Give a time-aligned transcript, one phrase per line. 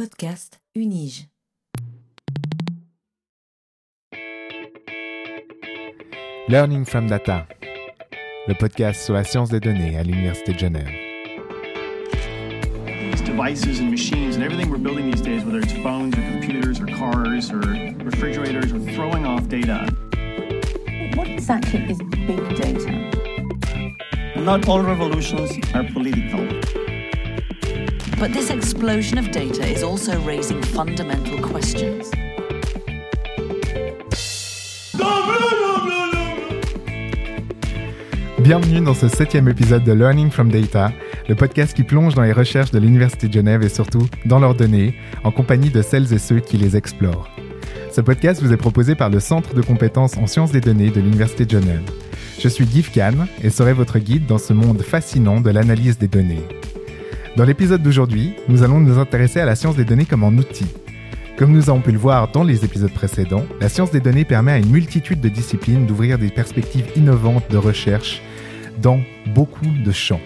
[0.00, 1.28] podcast Unige.
[6.48, 7.46] Learning from Data,
[8.48, 10.88] le podcast sur la science des données à l'Université de Genève.
[13.10, 16.80] These devices and machines and everything we're building these days, whether it's phones or computers
[16.80, 17.60] or cars or
[18.02, 19.86] refrigerators, are throwing off data.
[21.14, 23.10] What exactly is big data?
[24.36, 26.89] Not all revolutions are political.
[28.20, 32.10] But this explosion of data is also raising fundamental questions.
[38.40, 40.92] Bienvenue dans ce septième épisode de Learning from Data,
[41.30, 44.54] le podcast qui plonge dans les recherches de l'Université de Genève et surtout dans leurs
[44.54, 47.30] données, en compagnie de celles et ceux qui les explorent.
[47.90, 51.00] Ce podcast vous est proposé par le Centre de compétences en sciences des données de
[51.00, 51.90] l'Université de Genève.
[52.38, 56.08] Je suis Guy Kahn et serai votre guide dans ce monde fascinant de l'analyse des
[56.08, 56.44] données.
[57.36, 60.66] Dans l'épisode d'aujourd'hui, nous allons nous intéresser à la science des données comme un outil.
[61.38, 64.52] Comme nous avons pu le voir dans les épisodes précédents, la science des données permet
[64.52, 68.20] à une multitude de disciplines d'ouvrir des perspectives innovantes de recherche
[68.82, 69.00] dans
[69.32, 70.20] beaucoup de champs.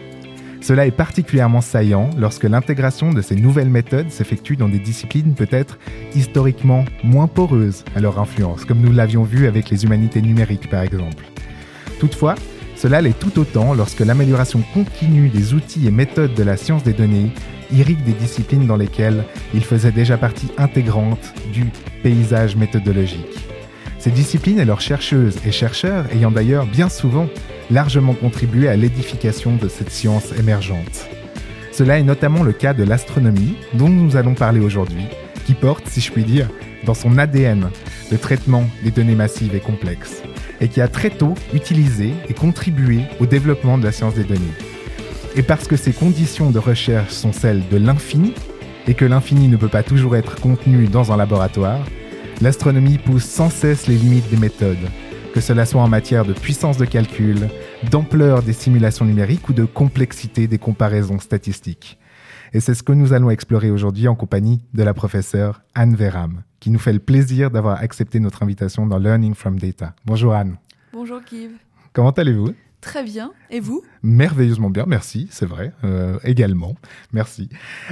[0.62, 5.78] Cela est particulièrement saillant lorsque l'intégration de ces nouvelles méthodes s'effectue dans des disciplines peut-être
[6.14, 10.80] historiquement moins poreuses à leur influence, comme nous l'avions vu avec les humanités numériques par
[10.80, 11.22] exemple.
[12.00, 12.34] Toutefois,
[12.84, 16.92] cela l'est tout autant lorsque l'amélioration continue des outils et méthodes de la science des
[16.92, 17.30] données
[17.72, 21.64] irrigue des disciplines dans lesquelles il faisait déjà partie intégrante du
[22.02, 23.38] paysage méthodologique.
[23.98, 27.26] Ces disciplines et leurs chercheuses et chercheurs ayant d'ailleurs bien souvent
[27.70, 31.08] largement contribué à l'édification de cette science émergente.
[31.72, 35.06] Cela est notamment le cas de l'astronomie, dont nous allons parler aujourd'hui,
[35.46, 36.50] qui porte, si je puis dire,
[36.84, 37.70] dans son ADN
[38.12, 40.22] le traitement des données massives et complexes,
[40.60, 44.40] et qui a très tôt utilisé et contribué au développement de la science des données.
[45.36, 48.34] Et parce que ces conditions de recherche sont celles de l'infini,
[48.86, 51.80] et que l'infini ne peut pas toujours être contenu dans un laboratoire,
[52.40, 54.90] l'astronomie pousse sans cesse les limites des méthodes,
[55.32, 57.48] que cela soit en matière de puissance de calcul,
[57.90, 61.98] d'ampleur des simulations numériques ou de complexité des comparaisons statistiques.
[62.52, 66.42] Et c'est ce que nous allons explorer aujourd'hui en compagnie de la professeure Anne Veram,
[66.64, 69.94] qui nous fait le plaisir d'avoir accepté notre invitation dans Learning from Data.
[70.06, 70.56] Bonjour Anne.
[70.94, 71.50] Bonjour Kiv.
[71.92, 72.54] Comment allez-vous?
[72.80, 73.32] Très bien.
[73.50, 73.82] Et vous?
[74.02, 76.74] Merveilleusement bien, merci, c'est vrai, euh, également.
[77.12, 77.50] Merci.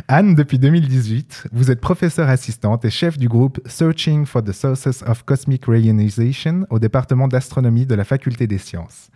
[0.08, 5.02] Anne, depuis 2018, vous êtes professeure assistante et chef du groupe Searching for the Sources
[5.06, 9.10] of Cosmic Rayonization au département d'astronomie de la Faculté des sciences.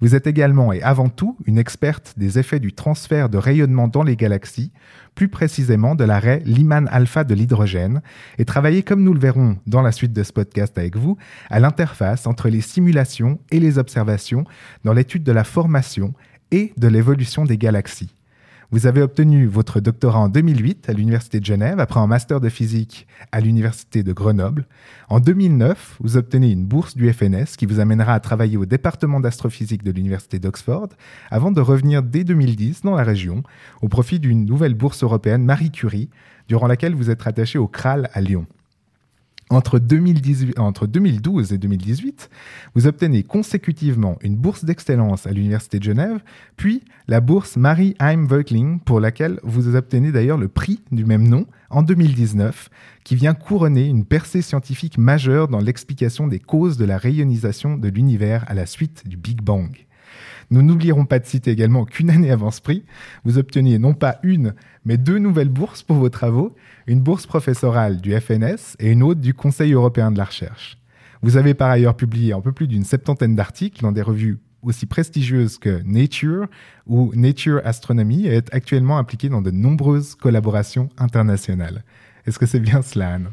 [0.00, 4.04] Vous êtes également et avant tout une experte des effets du transfert de rayonnement dans
[4.04, 4.70] les galaxies,
[5.16, 8.00] plus précisément de l'arrêt Lyman alpha de l'hydrogène,
[8.38, 11.16] et travaillez, comme nous le verrons dans la suite de ce podcast avec vous,
[11.50, 14.44] à l'interface entre les simulations et les observations
[14.84, 16.14] dans l'étude de la formation
[16.52, 18.17] et de l'évolution des galaxies.
[18.70, 22.50] Vous avez obtenu votre doctorat en 2008 à l'Université de Genève après un master de
[22.50, 24.66] physique à l'Université de Grenoble.
[25.08, 29.20] En 2009, vous obtenez une bourse du FNS qui vous amènera à travailler au département
[29.20, 30.88] d'astrophysique de l'Université d'Oxford
[31.30, 33.42] avant de revenir dès 2010 dans la région
[33.80, 36.10] au profit d'une nouvelle bourse européenne Marie Curie
[36.46, 38.46] durant laquelle vous êtes rattaché au CRAL à Lyon.
[39.50, 42.28] Entre, 2018, entre 2012 et 2018,
[42.74, 46.20] vous obtenez consécutivement une bourse d'excellence à l'Université de Genève,
[46.56, 51.26] puis la bourse Marie Heim Voegtling, pour laquelle vous obtenez d'ailleurs le prix du même
[51.26, 52.68] nom en 2019,
[53.04, 57.88] qui vient couronner une percée scientifique majeure dans l'explication des causes de la rayonisation de
[57.88, 59.87] l'univers à la suite du Big Bang.
[60.50, 62.84] Nous n'oublierons pas de citer également qu'une année avant ce prix,
[63.24, 64.54] vous obteniez non pas une,
[64.84, 66.54] mais deux nouvelles bourses pour vos travaux,
[66.86, 70.78] une bourse professorale du FNS et une autre du Conseil européen de la recherche.
[71.22, 74.86] Vous avez par ailleurs publié un peu plus d'une septantaine d'articles dans des revues aussi
[74.86, 76.46] prestigieuses que Nature
[76.86, 81.84] ou Nature Astronomy et êtes actuellement impliqué dans de nombreuses collaborations internationales.
[82.26, 83.30] Est-ce que c'est bien cela, Anne?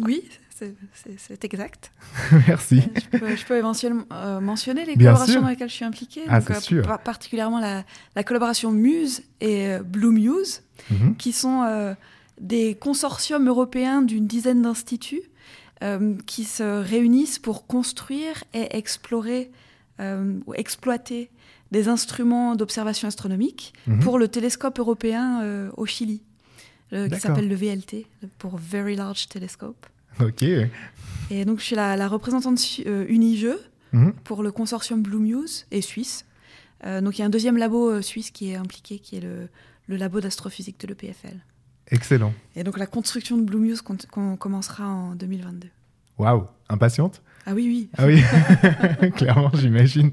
[0.00, 0.22] Oui,
[0.54, 1.92] c'est exact.
[2.48, 2.82] Merci.
[3.12, 5.42] Je peux, je peux éventuellement euh, mentionner les Bien collaborations sûr.
[5.42, 6.22] dans lesquelles je suis impliquée.
[6.28, 6.82] Ah, Donc, euh, sûr.
[6.86, 7.84] par- particulièrement la,
[8.14, 11.16] la collaboration Muse et euh, Blue Muse, Mhm.
[11.16, 11.94] qui sont euh,
[12.40, 15.22] des consortiums européens d'une dizaine d'instituts
[15.82, 19.50] euh, qui se réunissent pour construire et explorer
[20.00, 21.30] euh, ou exploiter
[21.70, 24.00] des instruments d'observation astronomique Mhm.
[24.00, 26.22] pour le télescope européen euh, au Chili,
[26.92, 28.06] euh, qui s'appelle le VLT,
[28.38, 29.86] pour Very Large Telescope.
[30.20, 30.42] Ok.
[31.30, 33.58] Et donc, je suis la, la représentante euh, Unijeu
[33.92, 34.12] Mhm.
[34.24, 36.24] pour le consortium Blue Muse et suisse.
[36.84, 39.20] Euh, donc, il y a un deuxième labo euh, suisse qui est impliqué, qui est
[39.20, 39.48] le,
[39.86, 41.36] le labo d'astrophysique de l'EPFL.
[41.92, 42.32] Excellent.
[42.56, 45.68] Et donc, la construction de Blue Muse con- con- commencera en 2022.
[46.18, 46.44] Waouh.
[46.68, 47.22] Impatiente?
[47.46, 47.88] Ah oui, oui.
[47.98, 50.12] Ah oui, clairement, j'imagine.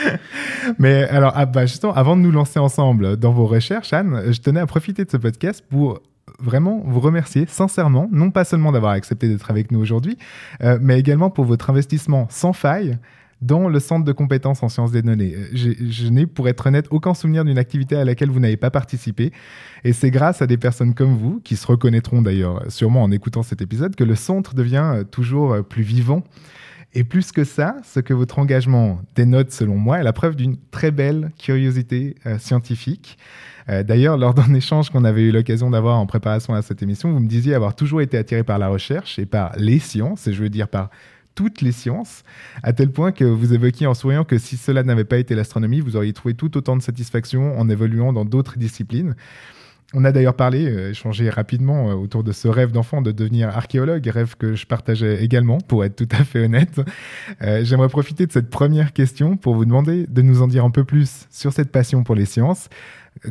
[0.78, 4.40] Mais alors, ah bah justement, avant de nous lancer ensemble dans vos recherches, Anne, je
[4.40, 6.00] tenais à profiter de ce podcast pour
[6.38, 10.18] vraiment vous remercier sincèrement, non pas seulement d'avoir accepté d'être avec nous aujourd'hui,
[10.62, 12.98] euh, mais également pour votre investissement sans faille
[13.42, 15.34] dans le centre de compétences en sciences des données.
[15.36, 18.70] Euh, je n'ai, pour être honnête, aucun souvenir d'une activité à laquelle vous n'avez pas
[18.70, 19.32] participé.
[19.84, 23.42] Et c'est grâce à des personnes comme vous, qui se reconnaîtront d'ailleurs sûrement en écoutant
[23.42, 26.24] cet épisode, que le centre devient euh, toujours plus vivant.
[26.94, 30.56] Et plus que ça, ce que votre engagement dénote, selon moi, est la preuve d'une
[30.70, 33.18] très belle curiosité scientifique.
[33.68, 37.12] Euh, d'ailleurs, lors d'un échange qu'on avait eu l'occasion d'avoir en préparation à cette émission,
[37.12, 40.32] vous me disiez avoir toujours été attiré par la recherche et par les sciences, et
[40.32, 40.90] je veux dire par
[41.34, 42.22] toutes les sciences,
[42.62, 45.80] à tel point que vous évoquiez en souriant que si cela n'avait pas été l'astronomie,
[45.80, 49.16] vous auriez trouvé tout autant de satisfaction en évoluant dans d'autres disciplines.
[49.96, 53.48] On a d'ailleurs parlé, euh, échangé rapidement euh, autour de ce rêve d'enfant de devenir
[53.48, 56.80] archéologue, rêve que je partageais également, pour être tout à fait honnête.
[57.40, 60.84] J'aimerais profiter de cette première question pour vous demander de nous en dire un peu
[60.84, 62.68] plus sur cette passion pour les sciences,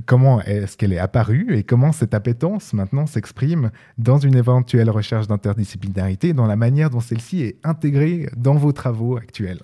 [0.06, 5.28] comment est-ce qu'elle est apparue et comment cette appétence maintenant s'exprime dans une éventuelle recherche
[5.28, 9.62] d'interdisciplinarité, dans la manière dont celle-ci est intégrée dans vos travaux actuels?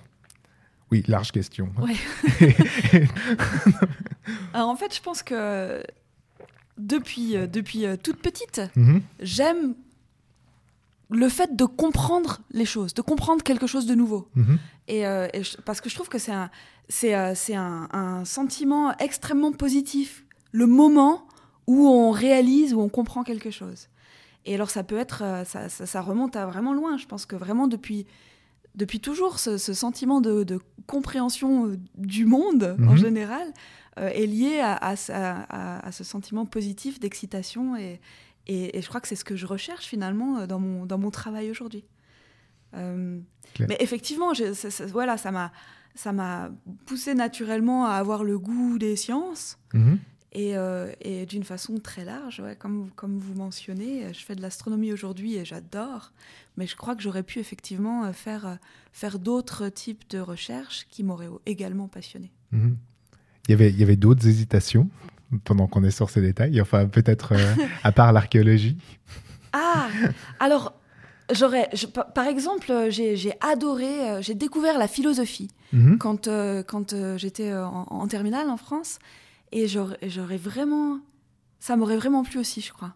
[0.90, 1.70] Oui, large question.
[4.52, 5.82] Alors en fait, je pense que
[6.80, 9.02] depuis, euh, depuis euh, toute petite, mhm.
[9.20, 9.74] j'aime
[11.10, 14.28] le fait de comprendre les choses, de comprendre quelque chose de nouveau.
[14.36, 14.58] Mhm.
[14.88, 15.28] Et, euh,
[15.64, 16.50] parce que je trouve que c'est un,
[16.88, 21.26] c'est, euh, un, sentiment extrêmement positif, le moment
[21.66, 23.88] où on réalise, où on comprend quelque chose.
[24.46, 26.96] Et alors ça peut être, euh, ça, remonte à vraiment loin.
[26.96, 28.06] Je pense que vraiment depuis,
[28.76, 32.96] depuis toujours, ce, sentiment de, compréhension du monde en mhm.
[32.96, 33.52] général
[34.00, 38.00] est lié à, ce sentiment positif d'excitation et,
[38.46, 41.10] et, je crois que c'est ce que je recherche finalement euh, dans mon, dans mon
[41.10, 41.84] travail aujourd'hui.
[42.74, 43.20] Euh,
[43.60, 44.32] mais effectivement,
[44.88, 45.52] voilà, ça m'a
[45.96, 46.50] ça m'a
[46.86, 49.58] poussé naturellement à avoir le goût des sciences.
[49.74, 49.98] Mhm.
[50.32, 54.92] Et, euh, et d'une façon très large, comme, comme vous mentionnez, je fais de l'astronomie
[54.92, 56.12] aujourd'hui et j'adore,
[56.56, 58.58] mais je crois que j'aurais pu effectivement faire,
[58.92, 62.30] faire d'autres types de recherches qui m'auraient également passionné.
[62.52, 62.76] Mhm.
[63.50, 64.88] Il y avait, il y avait d'autres hésitations
[65.42, 68.78] pendant qu'on est sur ces détails Enfin, peut-être euh, à part l'archéologie
[69.52, 69.88] Ah,
[70.38, 70.72] alors,
[71.32, 71.68] j'aurais,
[72.14, 75.98] par exemple, j'ai adoré, euh, j'ai découvert la philosophie mhm.
[75.98, 79.00] quand, euh, quand j'étais en, terminale en France.
[79.50, 81.00] Et j'aurais vraiment.
[81.58, 82.94] Ça m'aurait vraiment plu aussi, je crois.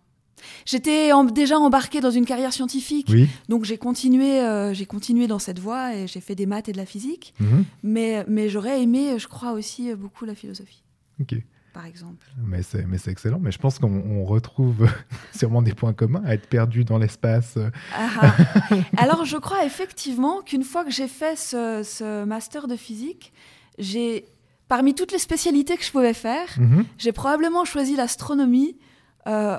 [0.67, 3.11] J'étais déjà embarquée dans une carrière scientifique,
[3.49, 4.41] donc j'ai continué,
[4.73, 7.35] j'ai continué dans cette voie et j'ai fait des maths et de la physique.
[7.41, 7.65] Mhm.
[7.83, 10.83] Mais, mais j'aurais aimé, je crois aussi, beaucoup la philosophie.
[11.21, 11.37] Ok
[11.75, 12.25] par exemple.
[12.39, 13.41] Mais c'est, mais c'est excellent.
[13.41, 14.89] Mais je pense qu'on retrouve
[15.37, 17.59] sûrement des points communs à être perdu dans l'espace.
[17.93, 18.35] Ah, ah.
[18.97, 23.33] Alors, je crois effectivement qu'une fois que j'ai fait ce, master de physique,
[23.79, 24.25] j'ai,
[24.69, 26.85] parmi toutes les spécialités que je pouvais faire, mhm.
[26.97, 28.79] j'ai probablement choisi l'astronomie
[29.27, 29.59] euh,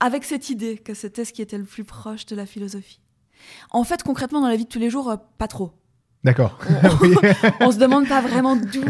[0.00, 3.00] avec cette idée que c'était ce qui était le plus proche de la philosophie.
[3.70, 5.72] En fait, concrètement, dans la vie de tous les jours, euh, pas trop.
[6.24, 6.58] D'accord.
[7.60, 8.82] On, ne se demande pas vraiment d'où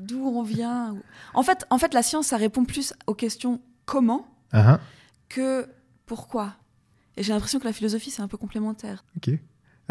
[0.00, 0.96] d'où on vient.
[1.34, 4.78] En fait, en fait, la science, ça répond plus aux questions comment uh-huh.
[5.28, 5.68] que
[6.06, 6.54] pourquoi.
[7.16, 9.04] Et j'ai l'impression que la philosophie, c'est un peu complémentaire.
[9.16, 9.30] Ok.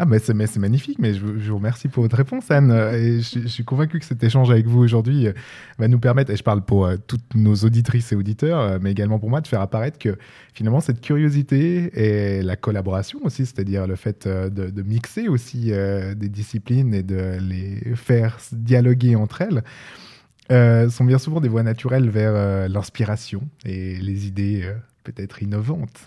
[0.00, 2.70] Ah, c'est magnifique, mais je, vous remercie pour votre réponse, Anne.
[2.70, 5.32] Et je, suis convaincu que cet échange avec vous aujourd'hui euh,
[5.76, 8.92] va nous permettre, et je parle pour euh, toutes nos auditrices et auditeurs, euh, mais
[8.92, 10.16] également pour moi, de faire apparaître que
[10.54, 11.90] finalement cette curiosité
[12.38, 15.72] et la collaboration aussi, c'est-à-dire le fait de, mixer aussi
[16.16, 22.08] des disciplines et de les faire dialoguer entre elles, sont bien souvent des voies naturelles
[22.08, 24.72] vers l'inspiration et les idées
[25.04, 26.00] peut-être innovantes.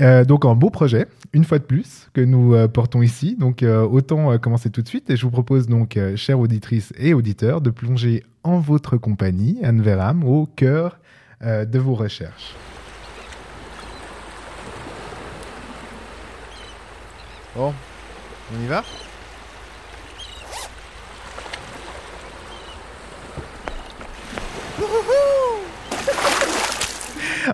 [0.00, 3.36] Euh, donc un beau projet, une fois de plus, que nous euh, portons ici.
[3.36, 5.10] Donc euh, autant commencer tout de suite.
[5.10, 9.82] Et je vous propose donc, chères auditrices et auditeurs, de plonger en votre compagnie, Anne
[9.82, 10.98] Veram, au cœur
[11.42, 12.54] de vos recherches.
[17.56, 17.72] Bon,
[18.54, 18.84] on y va?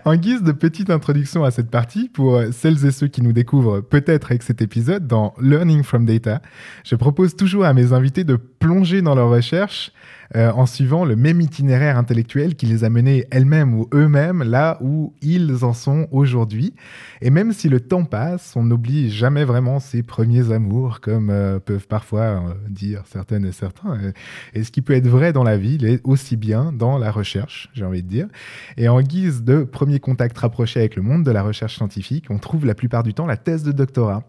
[0.05, 3.81] En guise de petite introduction à cette partie, pour celles et ceux qui nous découvrent
[3.81, 6.43] peut-être avec cet épisode dans Learning from Data,
[6.85, 9.93] je propose toujours à mes invités de plonger dans leurs recherches
[10.35, 14.79] euh, en suivant le même itinéraire intellectuel qui les a menés elles-mêmes ou eux-mêmes là
[14.81, 16.75] où ils en sont aujourd'hui.
[17.23, 21.59] Et même si le temps passe, on n'oublie jamais vraiment ses premiers amours, comme euh,
[21.59, 23.99] peuvent parfois euh, dire certaines et certains.
[24.55, 27.71] Et ce qui peut être vrai dans la vie, l'est aussi bien dans la recherche,
[27.75, 28.29] j'ai envie de dire.
[28.77, 32.39] Et en guise de premier contact rapproché avec le monde de la recherche scientifique, on
[32.39, 34.25] trouve la plupart du temps la thèse de doctorat.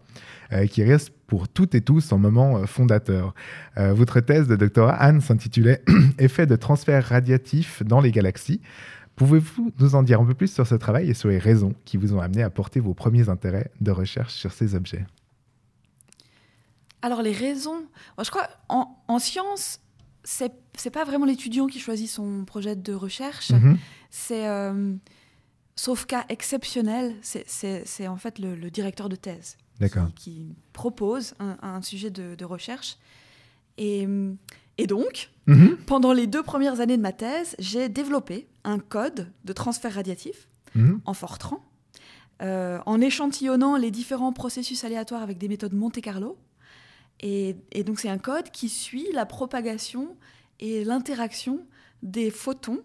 [0.50, 3.34] Euh, qui reste pour toutes et tous un moment euh, fondateur.
[3.76, 5.82] Euh, votre thèse de doctorat, Anne, s'intitulait
[6.18, 8.62] Effet de transfert radiatif dans les galaxies
[9.14, 11.98] Pouvez-vous nous en dire un peu plus sur ce travail et sur les raisons qui
[11.98, 15.04] vous ont amené à porter vos premiers intérêts de recherche sur ces objets?
[17.02, 17.84] Alors les raisons,
[18.16, 19.80] moi, je crois en, en science,
[20.24, 23.76] c'est c'est pas vraiment l'étudiant qui choisit son projet de recherche, Mhm.
[24.10, 24.94] c'est euh,
[25.76, 29.56] sauf cas exceptionnel, c'est- en fait le, le directeur de thèse.
[29.78, 32.98] Qui, qui propose un, un sujet de, de recherche.
[33.76, 34.06] Et,
[34.76, 35.76] et donc, Mhm.
[35.86, 40.46] pendant les deux premières années de ma thèse, j'ai développé un code de transfert radiatif
[40.74, 41.00] Mhm.
[41.06, 41.64] en Fortran,
[42.42, 46.36] euh, en échantillonnant les différents processus aléatoires avec des méthodes Monte Carlo.
[47.20, 50.16] Et, et donc c'est un code qui suit la propagation
[50.60, 51.64] et l'interaction
[52.02, 52.80] des photons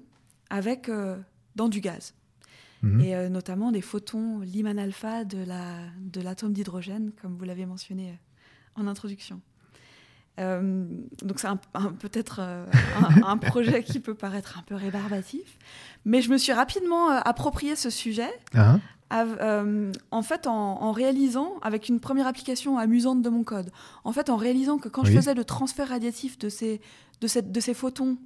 [0.50, 1.18] avec euh,
[1.56, 2.14] dans du gaz.
[2.84, 3.02] Mhm.
[3.02, 7.66] Et euh, notamment des photons Lyman alpha de la de l'atome d'hydrogène, comme vous l'avez
[7.66, 9.40] mentionné euh, en introduction.
[10.40, 10.86] Euh,
[11.22, 11.48] donc c'est
[12.00, 12.66] peut-être euh,
[13.24, 15.58] un, un projet qui peut paraître un peu rébarbatif,
[16.06, 18.80] mais je me suis rapidement euh, approprié ce sujet Ah,
[19.12, 23.70] av- en fait, en, en réalisant, avec une première application amusante de mon code,
[24.04, 26.82] en fait, en réalisant que quand je faisais le transfert radiatif de ces,
[27.22, 28.18] de cette- de ces photons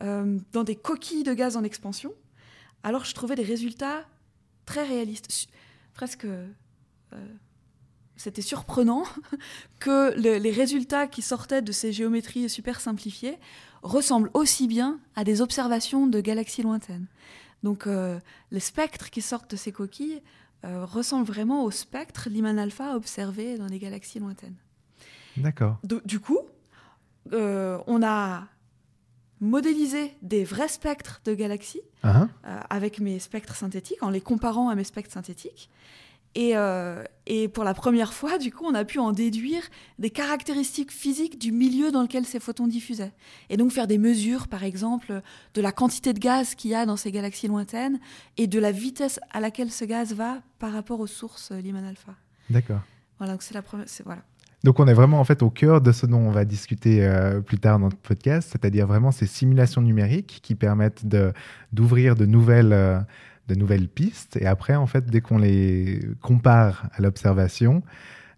[0.00, 2.12] dans des coquilles de gaz en expansion,
[2.84, 4.04] alors je trouvais des résultats
[4.66, 5.48] très réalistes,
[5.94, 6.24] presque.
[6.26, 6.46] euh,
[8.16, 9.02] c'était surprenant
[9.80, 13.38] que le- les résultats qui sortaient de ces géométries super simplifiées
[13.82, 17.06] ressemblent aussi bien à des observations de galaxies lointaines.
[17.64, 18.20] Donc euh,
[18.52, 20.22] les spectres qui sortent de ces coquilles
[20.64, 24.56] euh, ressemblent vraiment aux spectres Lyman alpha observés dans les galaxies lointaines.
[25.36, 25.78] d'accord.
[26.04, 26.38] Du coup,
[27.32, 28.46] euh, on a
[29.40, 34.68] modélisé des vrais spectres de galaxies Ah, euh, avec mes spectres synthétiques, en les comparant
[34.68, 35.70] à mes spectres synthétiques.
[36.34, 39.62] Et, euh, et pour la première fois, du coup, on a pu en déduire
[39.98, 43.12] des caractéristiques physiques du milieu dans lequel ces photons diffusaient.
[43.50, 45.22] Et donc faire des mesures, par exemple,
[45.54, 48.00] de la quantité de gaz qu'il y a dans ces galaxies lointaines
[48.36, 51.84] et de la vitesse à laquelle ce gaz va par rapport aux sources euh, Lyman
[51.84, 52.14] alpha.
[52.50, 52.80] d'accord.
[53.18, 53.86] Voilà, donc c'est la première.
[54.04, 54.22] Voilà.
[54.64, 57.40] Donc on est vraiment en fait au cœur de ce dont on va discuter euh,
[57.40, 61.04] plus tard dans notre podcast, c'est-à-dire vraiment ces simulations numériques qui permettent
[61.72, 62.98] d'ouvrir de nouvelles euh,
[63.48, 64.38] de nouvelles pistes.
[64.38, 67.82] Et après en fait dès qu'on les compare à l'observation,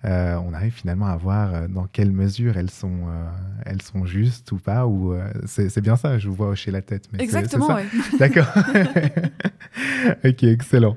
[0.07, 3.25] euh, on arrive finalement à voir euh, dans quelle mesure elles sont euh,
[3.65, 6.83] elles sont justes ou pas ou euh, c'est bien ça, je vous vois hocher la
[6.83, 7.09] tête.
[7.13, 7.85] mais Exactement, ouais.
[8.19, 8.47] D'accord.
[10.25, 10.97] ok, excellent.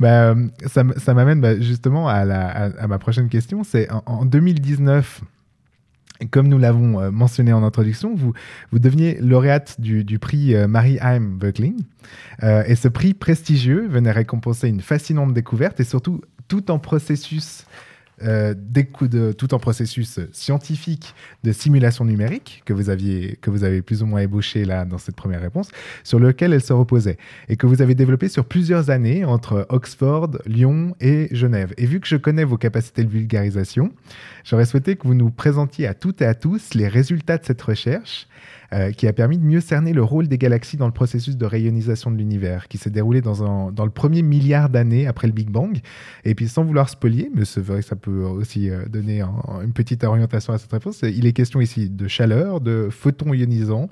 [0.00, 0.34] Bah,
[0.66, 3.64] ça, ça m'amène bah, justement à, la- à- à ma prochaine question.
[3.64, 5.22] C'est en, en 2019,
[6.30, 8.32] comme nous l'avons mentionné en introduction, vous,
[8.72, 11.76] vous deveniez lauréate du, du prix euh, Marie-Heim Böckling.
[12.42, 17.66] Euh, et ce prix prestigieux venait récompenser une fascinante découverte et surtout tout en processus.
[18.22, 18.54] Euh,
[19.36, 24.06] tout en processus scientifique de simulation numérique que vous aviez que vous avez plus ou
[24.06, 25.68] moins ébauché là dans cette première réponse
[26.02, 27.18] sur lequel elle se reposait
[27.48, 31.74] et que vous avez développé sur plusieurs années entre Oxford, Lyon et Genève.
[31.76, 33.92] Et vu que je connais vos capacités de vulgarisation,
[34.46, 37.60] j'aurais souhaité que vous nous présentiez à toutes et à tous les résultats de cette
[37.60, 38.28] recherche
[38.72, 41.44] euh, qui a permis de mieux cerner le rôle des galaxies dans le processus de
[41.46, 45.32] rayonisation de l'univers qui s'est déroulé dans, un- dans le premier milliard d'années après le
[45.32, 45.78] Big Bang.
[46.24, 49.60] Et puis sans vouloir spolier, mais c'est vrai que ça peut aussi euh, donner un-
[49.64, 53.88] une petite orientation à cette réponse, il est question ici de chaleur, de photons ionisants,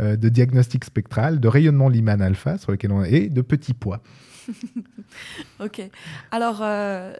[0.00, 3.74] euh, de diagnostic spectral, de rayonnement Lyman alpha sur lequel on est, et de petits
[3.74, 4.00] poids.
[5.60, 5.82] Ok.
[6.30, 7.12] Alors, euh,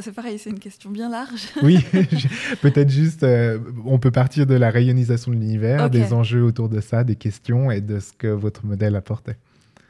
[0.00, 1.48] c'est pareil, c'est une question bien large.
[1.62, 1.78] Oui,
[2.62, 6.80] peut-être juste, euh, on peut partir de la rayonisation de l'univers, des enjeux autour de
[6.80, 9.36] ça, des questions et de ce que votre modèle apportait.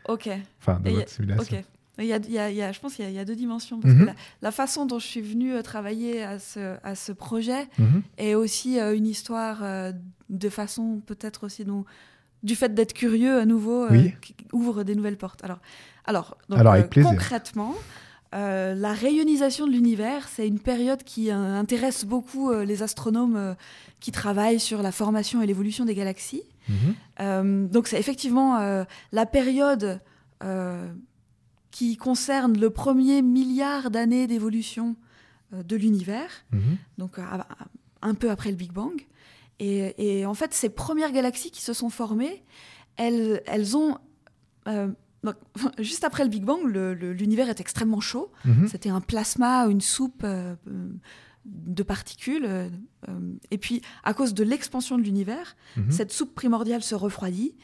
[0.09, 0.29] ok.
[0.61, 1.57] Enfin, de Et votre simulation.
[1.59, 1.65] Ok.
[1.99, 3.17] Il y a, il y a- il y a- je pense qu'il y, a- il
[3.17, 3.81] y a deux dimensions.
[3.81, 4.01] Parce Mhm.
[4.01, 7.67] que la, la façon dont je suis venue euh, travailler à ce, à ce projet
[7.79, 8.03] Mhm.
[8.19, 9.93] est aussi euh, une histoire euh,
[10.29, 11.87] de façon peut-être aussi dont,
[12.47, 14.15] du fait d'être curieux à nouveau euh, Oui.
[14.23, 15.43] qui ouvre des nouvelles portes.
[15.45, 15.59] Alors,
[16.07, 17.75] alors, donc, Alors, euh, concrètement,
[18.35, 23.57] euh, la rayonisation de l'univers, c'est une période qui euh, intéresse beaucoup euh, les astronomes
[24.01, 26.45] qui travaillent sur la formation et l'évolution des galaxies.
[26.69, 27.69] Mhm.
[27.69, 28.59] Donc c'est effectivement
[29.13, 30.01] la période
[31.71, 34.97] qui concerne le premier milliard d'années d'évolution
[35.53, 36.77] de l'univers, Mhm.
[36.99, 37.13] donc
[38.03, 38.97] un peu après le Big Bang.
[39.59, 42.45] Et, et en fait, ces premières galaxies qui se sont formées,
[42.97, 43.99] elles, elles ont...
[44.69, 44.89] euh,
[45.23, 45.35] donc,
[45.79, 48.31] juste après le Big Bang, l'univers est extrêmement chaud.
[48.45, 48.69] Mhm.
[48.69, 50.55] C'était un plasma, une soupe euh,
[51.45, 52.45] de particules.
[52.47, 52.69] euh,
[53.51, 55.91] et puis, à cause de l'expansion de l'univers, Mhm.
[55.91, 57.55] cette soupe primordiale se refroidit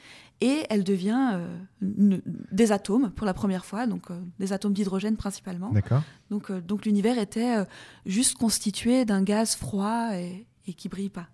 [0.41, 4.73] et elle devient euh, une- des atomes pour la première fois, donc euh, des atomes
[4.73, 5.71] d'hydrogène principalement.
[5.71, 6.03] D'accord.
[6.31, 7.65] Donc, euh, donc l'univers était
[8.07, 11.27] juste constitué d'un gaz froid et, et qui brille pas.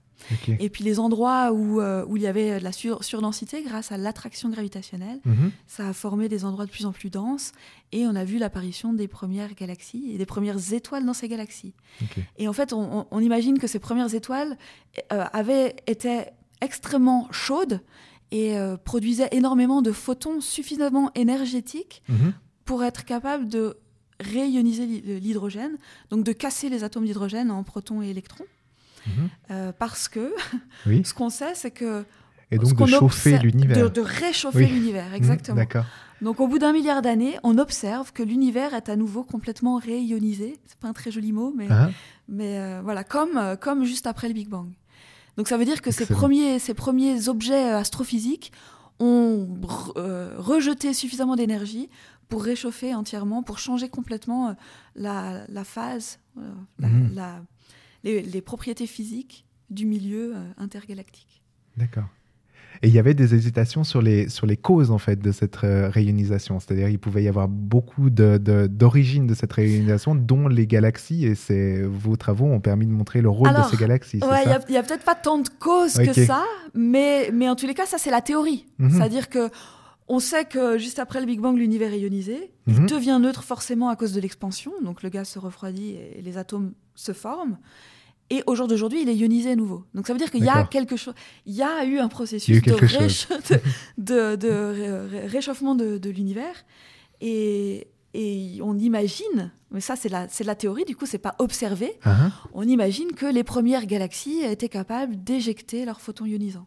[0.58, 3.92] Et puis les endroits où, euh, où il y avait de la sur- surdensité, grâce
[3.92, 5.50] à l'attraction gravitationnelle, Mhm.
[5.66, 7.52] ça a formé des endroits de plus en plus denses
[7.92, 11.74] et on a vu l'apparition des premières galaxies et des premières étoiles dans ces galaxies.
[12.36, 14.56] Et en fait, on, on- on imagine que ces premières étoiles
[15.12, 16.24] euh, avaient été
[16.60, 17.80] extrêmement chaudes
[18.30, 22.34] et euh, produisaient énormément de photons suffisamment énergétiques Mhm.
[22.64, 23.76] pour être capables de
[24.20, 25.78] réioniser l'hy- l'hydrogène,
[26.10, 28.44] donc de casser les atomes d'hydrogène en protons et électrons.
[29.50, 30.32] Euh, parce que
[30.86, 31.02] Oui.
[31.04, 32.04] ce qu'on sait, c'est que
[32.50, 33.84] Et donc de chauffer l'univers.
[33.84, 34.66] de, de réchauffer Oui.
[34.66, 35.14] l'univers, Mhm.
[35.14, 35.56] exactement.
[35.56, 35.84] D'accord.
[36.22, 40.56] Donc au bout d'un milliard d'années, on observe que l'univers est à nouveau complètement réionisé.
[40.66, 41.68] C'est pas un très joli mot, mais,
[42.28, 44.68] mais euh, voilà, comme, euh, comme juste après le Big Bang.
[45.36, 48.50] Donc ça veut dire que ces premiers, ces premiers objets astrophysiques
[48.98, 51.88] ont re- euh, rejeté suffisamment d'énergie
[52.28, 54.56] pour réchauffer entièrement, pour changer complètement
[54.96, 56.40] la, la phase, euh,
[56.80, 57.42] la- la-
[58.08, 61.42] les, les propriétés physiques du milieu euh, intergalactique.
[61.76, 62.04] D'accord.
[62.82, 65.64] Et il y avait des hésitations sur les, sur les causes en fait de cette
[65.64, 66.60] euh, réionisation.
[66.60, 71.26] C'est-à-dire il pouvait y avoir beaucoup de- de- d'origines de, cette réionisation, dont les galaxies.
[71.50, 74.18] Et vos travaux ont permis de montrer le rôle Alors, de ces galaxies.
[74.22, 77.56] Ouais, il ça n'y a, peut-être pas tant de causes que ça, mais, mais en
[77.56, 78.66] tous les cas, ça c'est la théorie.
[78.78, 78.90] Mhm.
[78.90, 79.50] C'est-à-dire que
[80.06, 82.52] on sait que juste après le Big Bang, l'univers est ionisé.
[82.66, 82.86] Il Mhm.
[82.86, 86.72] devient neutre forcément à cause de l'expansion, donc le gaz se refroidit et les atomes
[86.94, 87.58] se forment.
[88.30, 89.84] Et au jour d'aujourd'hui, il est ionisé à nouveau.
[89.94, 91.14] Donc ça veut dire qu'il y a quelque chose,
[91.46, 92.74] il y a eu un processus eu de,
[95.28, 96.64] réchauffement de, l'univers.
[97.20, 101.98] Et, et on imagine, mais ça c'est la, la théorie, du coup c'est pas observé,
[102.04, 106.66] Hein on imagine que les premières galaxies étaient capables d'éjecter leurs photons ionisants.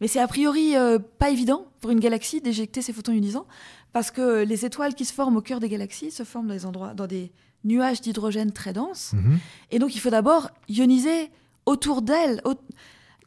[0.00, 3.46] Mais c'est a priori euh, pas évident pour une galaxie d'éjecter ses photons ionisants,
[3.92, 6.66] parce que les étoiles qui se forment au cœur des galaxies se forment dans des
[6.66, 7.32] endroits, dans des
[7.64, 9.38] nuages d'hydrogène très denses, Mhm.
[9.70, 11.30] et donc il faut d'abord ioniser
[11.66, 12.40] autour d'elles.
[12.44, 12.54] Au-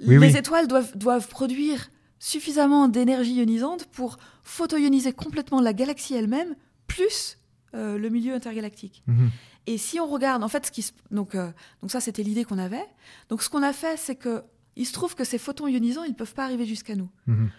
[0.01, 0.37] Oui, les oui.
[0.37, 1.89] étoiles doivent, doivent produire
[2.19, 6.55] suffisamment d'énergie ionisante pour photo-ioniser complètement la galaxie elle-même,
[6.87, 7.37] plus
[7.73, 9.03] euh, le milieu intergalactique.
[9.07, 9.29] Mhm.
[9.67, 11.51] Et si on regarde, en fait, ce qui se- donc, euh,
[11.81, 12.85] donc ça, c'était l'idée qu'on avait.
[13.29, 14.43] Donc, ce qu'on a fait, c'est que
[14.77, 17.09] il se trouve que ces photons ionisants, ils ne peuvent pas arriver jusqu'à nous.
[17.27, 17.49] Mhm.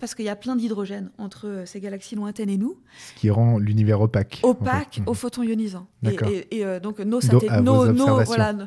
[0.00, 2.76] Parce qu'il y a plein d'hydrogène entre euh, ces galaxies lointaines et nous,
[3.14, 4.40] Ce qui rend l'univers opaque.
[4.42, 5.00] en opaques fait.
[5.00, 5.08] Mhm.
[5.08, 5.86] aux photons ionisants.
[6.04, 8.66] Et, et- et, euh, donc, nos, vos nos, voilà, nos-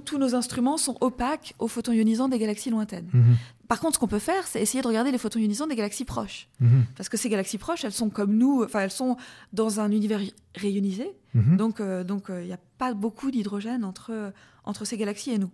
[0.00, 3.10] tous- nos instruments sont opaques aux photons ionisants des galaxies lointaines.
[3.12, 3.36] Mhm.
[3.68, 6.06] Par contre, ce qu'on peut faire, c'est essayer de regarder les photons ionisants des galaxies
[6.06, 6.48] proches.
[6.60, 6.84] Mhm.
[6.96, 9.16] Parce que ces galaxies proches, elles sont comme nous, enfin, elles sont
[9.52, 10.20] dans un univers
[10.56, 11.12] rayonisé.
[11.34, 11.56] Mhm.
[11.58, 14.30] Donc, euh, donc, il n'y a pas beaucoup d'hydrogène entre, euh,
[14.64, 15.50] entre ces galaxies et nous.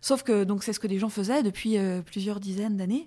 [0.00, 3.06] Sauf que donc c'est ce que des gens faisaient depuis euh, plusieurs dizaines d'années,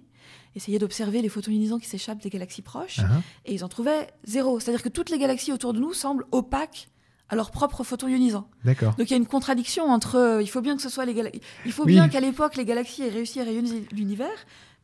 [0.55, 4.07] essayer d'observer les photons ionisants qui s'échappent des galaxies proches, Hein et ils en trouvaient
[4.25, 4.59] zéro.
[4.59, 6.89] C'est-à-dire que toutes les galaxies autour de nous semblent opaques
[7.29, 8.49] à leurs propres photons ionisants.
[8.65, 8.93] D'accord.
[8.97, 11.13] Donc il y a une contradiction entre, euh, il faut bien que ce soit les
[11.13, 11.93] galaxies, il faut Oui.
[11.93, 14.27] bien qu'à l'époque les galaxies aient réussi à rayoniser l'univers,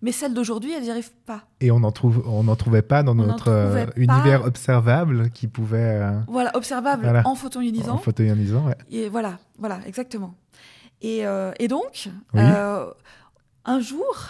[0.01, 1.43] mais celles d'aujourd'hui elles n'y arrivent pas.
[1.59, 3.91] Et on n'en trouve, on n'en trouvait pas dans On notre euh, pas.
[3.97, 7.27] univers observable qui pouvait euh, Voilà, observable Voilà.
[7.27, 7.95] en photons ionisants.
[7.95, 8.65] en photoionisant.
[8.67, 8.77] Ouais.
[8.91, 10.33] Et voilà, voilà, exactement.
[11.01, 12.39] Et, euh, et donc, Oui.
[13.67, 14.27] Un jour,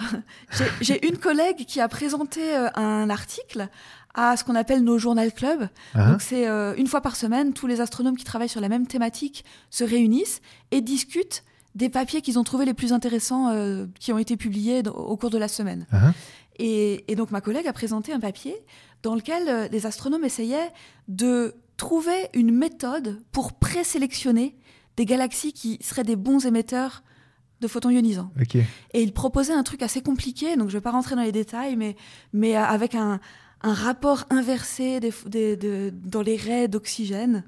[0.82, 3.70] j'ai- une collègue qui a présenté euh, un article
[4.14, 5.70] à ce qu'on appelle nos journal club.
[5.94, 8.70] Hein Donc c'est euh, une fois par semaine, tous les astronomes qui travaillent sur la
[8.70, 11.44] même thématique se réunissent et discutent
[11.76, 15.30] des papiers qu'ils ont trouvés les plus intéressants euh, qui ont été publiés au cours
[15.30, 15.86] de la semaine.
[15.92, 16.14] Hein
[16.58, 18.56] Et, et donc ma collègue a présenté un papier
[19.04, 20.72] dans lequel euh, les astronomes essayaient
[21.08, 24.56] de trouver une méthode pour présélectionner
[24.96, 27.04] des galaxies qui seraient des bons émetteurs
[27.62, 28.32] de photons ionisants.
[28.94, 31.32] Et ils proposaient un truc assez compliqué, donc je ne vais pas rentrer dans les
[31.32, 31.96] détails, mais,
[32.34, 33.20] mais euh, avec un,
[33.64, 37.44] un rapport inversé des, des- de- dans les raies d'oxygène.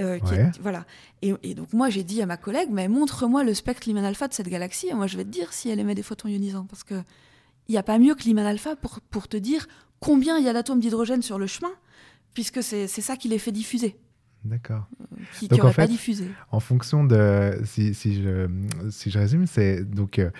[0.00, 0.86] euh, est- voilà.
[1.22, 4.26] Et, et donc moi j'ai dit à ma collègue, mais montre-moi le spectre Lyman alpha
[4.28, 6.66] de cette galaxie, et moi je vais te dire si elle émet des photons ionisants,
[6.68, 6.94] parce que
[7.68, 9.66] il n'y a pas mieux que Lyman alpha pour, pour te dire
[10.00, 11.70] combien il y a d'atomes d'hydrogène sur le chemin,
[12.34, 13.96] puisque c'est c'est ça qui les fait diffuser,
[14.44, 14.86] D'accord.
[15.38, 16.26] qui Donc, en n'aurait pas fait, diffusé.
[16.50, 18.48] En fonction de, si, si je,
[18.90, 20.30] si je résume, c'est donc euh,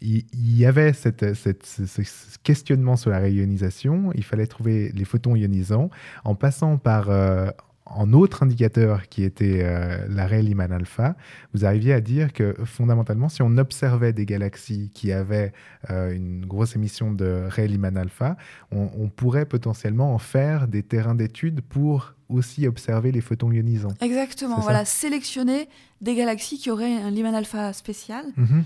[0.00, 4.12] il, y avait cette, cette- ce, ce- ce questionnement sur la réionisation.
[4.16, 5.90] Il fallait trouver les photons ionisants
[6.24, 7.50] en passant par euh,
[7.94, 11.14] en autre indicateur qui était euh, l'arrêt Lyman alpha.
[11.54, 15.52] Vous arriviez à dire que fondamentalement, si on observait des galaxies qui avaient
[15.90, 18.36] euh, une grosse émission de ray Lyman alpha,
[18.70, 23.94] on, on pourrait potentiellement en faire des terrains d'études pour aussi observer les photons ionisants.
[24.00, 25.68] Exactement, voilà, sélectionner
[26.00, 28.64] des galaxies qui auraient un Lyman alpha spécial Mhm.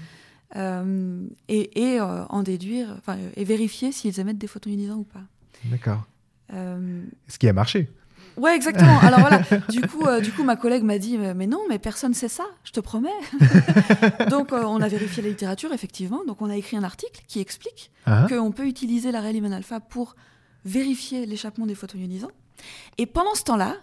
[0.56, 3.00] euh, et, et, euh, en déduire,
[3.36, 5.24] et vérifier s'ils émettent des photons ionisants ou pas.
[5.64, 6.06] D'accord.
[6.52, 7.90] Ce qui a marché.
[8.36, 8.98] Ouais, exactement.
[9.00, 12.14] Alors voilà, du coup, euh, du coup, ma collègue m'a dit, mais non, mais personne
[12.14, 13.08] sait ça, je te promets.
[14.30, 16.22] donc, euh, on a vérifié la littérature, effectivement.
[16.26, 19.80] Donc, on a écrit un article qui explique Ah, qu'on peut utiliser l'arrêt Lyman alpha
[19.80, 20.16] pour
[20.64, 22.30] vérifier l'échappement des photons ionisants.
[22.98, 23.76] Et pendant ce temps-là,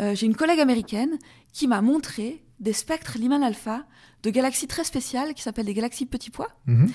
[0.00, 1.18] euh, j'ai une collègue américaine
[1.52, 3.84] qui m'a montré des spectres Lyman alpha
[4.22, 6.90] de galaxies très spéciales qui s'appellent des galaxies petits pois, mhm.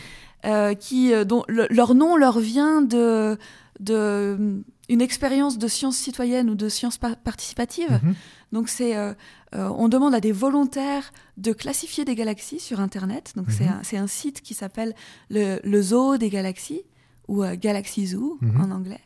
[0.80, 3.40] qui, dont le- leur nom leur vient de,
[3.80, 8.00] de une expérience de sciences citoyennes ou de sciences par- participatives.
[8.04, 8.16] Mhm.
[8.52, 9.14] Donc c'est, euh,
[9.56, 13.34] euh, on demande à des volontaires de classifier des galaxies sur Internet.
[13.36, 14.04] Donc c'est Mhm.
[14.04, 14.94] un, site qui s'appelle
[15.30, 16.84] le, le Zoo des galaxies
[17.28, 18.62] ou euh, Galaxy Zoo Mhm.
[18.62, 19.02] en anglais.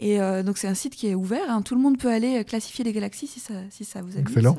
[0.00, 1.48] Et donc c'est un site qui est ouvert.
[1.48, 1.62] hein.
[1.62, 4.22] Tout le monde peut aller classifier des galaxies si ça, si ça vous amuse.
[4.28, 4.58] Excellent.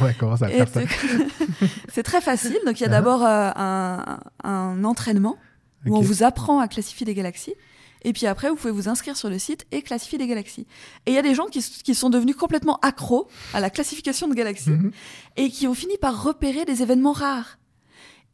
[0.00, 0.80] On va commencer à faire ça.
[1.92, 2.58] c'est- très facile.
[2.64, 2.90] Donc il y a Ah.
[2.90, 5.36] d'abord un, un entraînement
[5.84, 7.54] où on vous apprend à classifier des galaxies.
[8.02, 10.66] Et puis après, vous pouvez vous inscrire sur le site et classifier des galaxies.
[11.06, 14.28] Et il y a des gens qui, qui sont devenus complètement accros à la classification
[14.28, 14.92] de galaxies Mhm.
[15.36, 17.58] et qui ont fini par repérer des événements rares.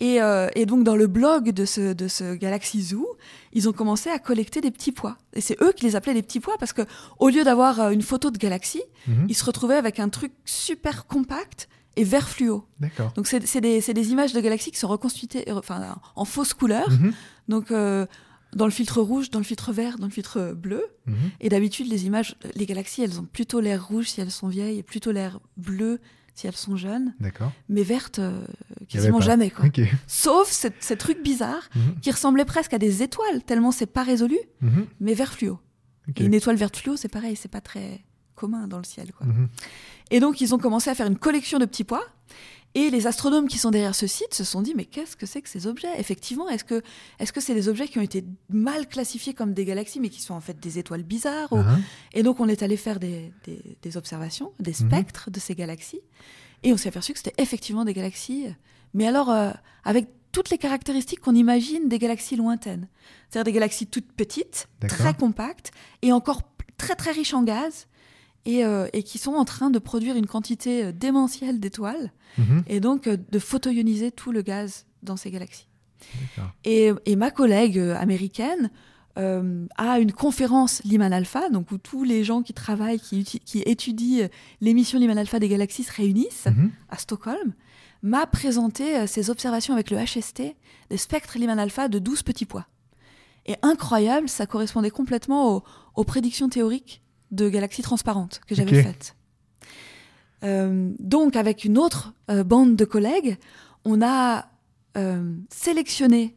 [0.00, 3.06] Et, euh, et donc dans le blog de ce, de ce Galaxy Zoo,
[3.52, 5.16] ils ont commencé à collecter des petits pois.
[5.32, 6.82] Et c'est eux qui les appelaient les petits pois parce que
[7.20, 9.26] au lieu d'avoir euh, une photo de galaxie, Mhm.
[9.28, 12.64] ils se retrouvaient avec un truc super compact et vert fluo.
[12.80, 13.12] D'accord.
[13.12, 16.90] Donc c'est des, des images de galaxies qui sont reconstituées enfin, en fausse couleur.
[16.90, 17.12] Mhm.
[17.48, 18.06] Donc euh,
[18.54, 20.84] dans le filtre rouge, dans le filtre vert, dans le filtre bleu.
[21.06, 21.14] Mhm.
[21.40, 24.78] Et d'habitude, les images, les galaxies, elles ont plutôt l'air rouge si elles sont vieilles
[24.78, 26.00] et plutôt l'air bleu
[26.34, 27.52] si elles sont jeunes, D'accord.
[27.68, 28.42] mais vertes euh,
[28.88, 29.50] quasiment jamais.
[29.50, 29.66] Quoi.
[30.06, 32.00] Sauf ces, ces trucs bizarres Mhm.
[32.00, 34.86] qui ressemblaient presque à des étoiles, tellement c'est pas résolu, Mhm.
[35.00, 35.58] mais vert fluo.
[36.16, 38.02] Et une étoile verte fluo, c'est pareil, c'est pas très
[38.34, 39.12] commun dans le ciel.
[39.12, 39.26] Quoi.
[40.10, 42.04] Et donc, ils ont commencé à faire une collection de petits pois.
[42.74, 45.42] Et les astronomes qui sont derrière ce site se sont dit, mais qu'est-ce que c'est
[45.42, 45.90] que ces objets?
[45.98, 50.08] Effectivement, est-ce que c'est des objets qui ont été mal classifiés comme des galaxies, mais
[50.08, 51.76] qui sont en fait des étoiles bizarres ou- Ah.
[52.14, 54.88] Et donc, on est allé faire des, des- des observations, des Mhm.
[54.88, 56.00] spectres de ces galaxies.
[56.62, 58.46] Et on s'est aperçu que c'était effectivement des galaxies,
[58.94, 59.50] mais alors euh,
[59.84, 62.88] avec toutes les caractéristiques qu'on imagine des galaxies lointaines.
[63.28, 66.40] C'est-à-dire des galaxies toutes petites, très compactes, et encore
[66.78, 67.86] très très riches en gaz,
[68.44, 72.64] et, euh, et qui sont en train de produire une quantité euh, démentielle d'étoiles, Mhm.
[72.66, 75.66] et donc euh, de photoioniser tout le gaz dans ces galaxies.
[76.64, 78.70] Et, et ma collègue américaine
[79.18, 84.28] euh, a une conférence Lyman Alpha, donc où tous les gens qui travaillent, qui, étudient
[84.60, 86.70] l'émission Lyman Alpha des galaxies se réunissent Mhm.
[86.88, 87.52] à Stockholm,
[88.02, 90.56] m'a présenté ses observations avec le HST
[90.90, 92.66] des spectres Lyman Alpha de 12 petits pois.
[93.46, 95.62] Et incroyable, ça correspondait complètement aux,
[95.94, 97.02] aux prédictions théoriques
[97.32, 98.84] de galaxies transparentes que j'avais Ok.
[98.84, 99.16] faites.
[100.44, 103.36] Euh, donc, avec une autre euh, bande de collègues,
[103.84, 104.46] on a
[104.96, 106.34] euh, sélectionné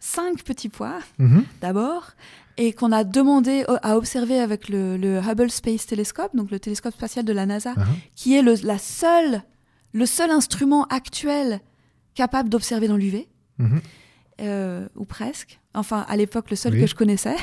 [0.00, 1.44] cinq petits pois Mhm.
[1.60, 2.12] d'abord
[2.58, 6.92] et qu'on a demandé à observer avec le, le Hubble Space Telescope, donc le télescope
[6.94, 7.84] spatial de la NASA, Ah.
[8.16, 9.42] qui est le, la seule,
[9.92, 11.60] le seul instrument actuel
[12.14, 13.28] capable d'observer dans l'UV,
[13.58, 13.80] Mhm.
[14.40, 15.60] euh, ou presque.
[15.74, 16.80] Enfin, à l'époque, le seul Oui.
[16.80, 17.36] que je connaissais.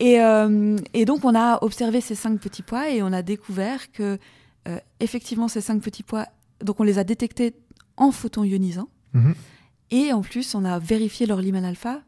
[0.00, 3.92] Et, euh, et donc, on a observé ces cinq petits pois et on a découvert
[3.92, 4.18] que,
[4.66, 6.26] euh, effectivement, ces cinq petits pois,
[6.64, 7.54] donc on les a détectés
[7.96, 8.88] en photons ionisants.
[9.12, 9.34] Mhm.
[9.90, 12.00] Et en plus, on a vérifié leur Lyman alpha.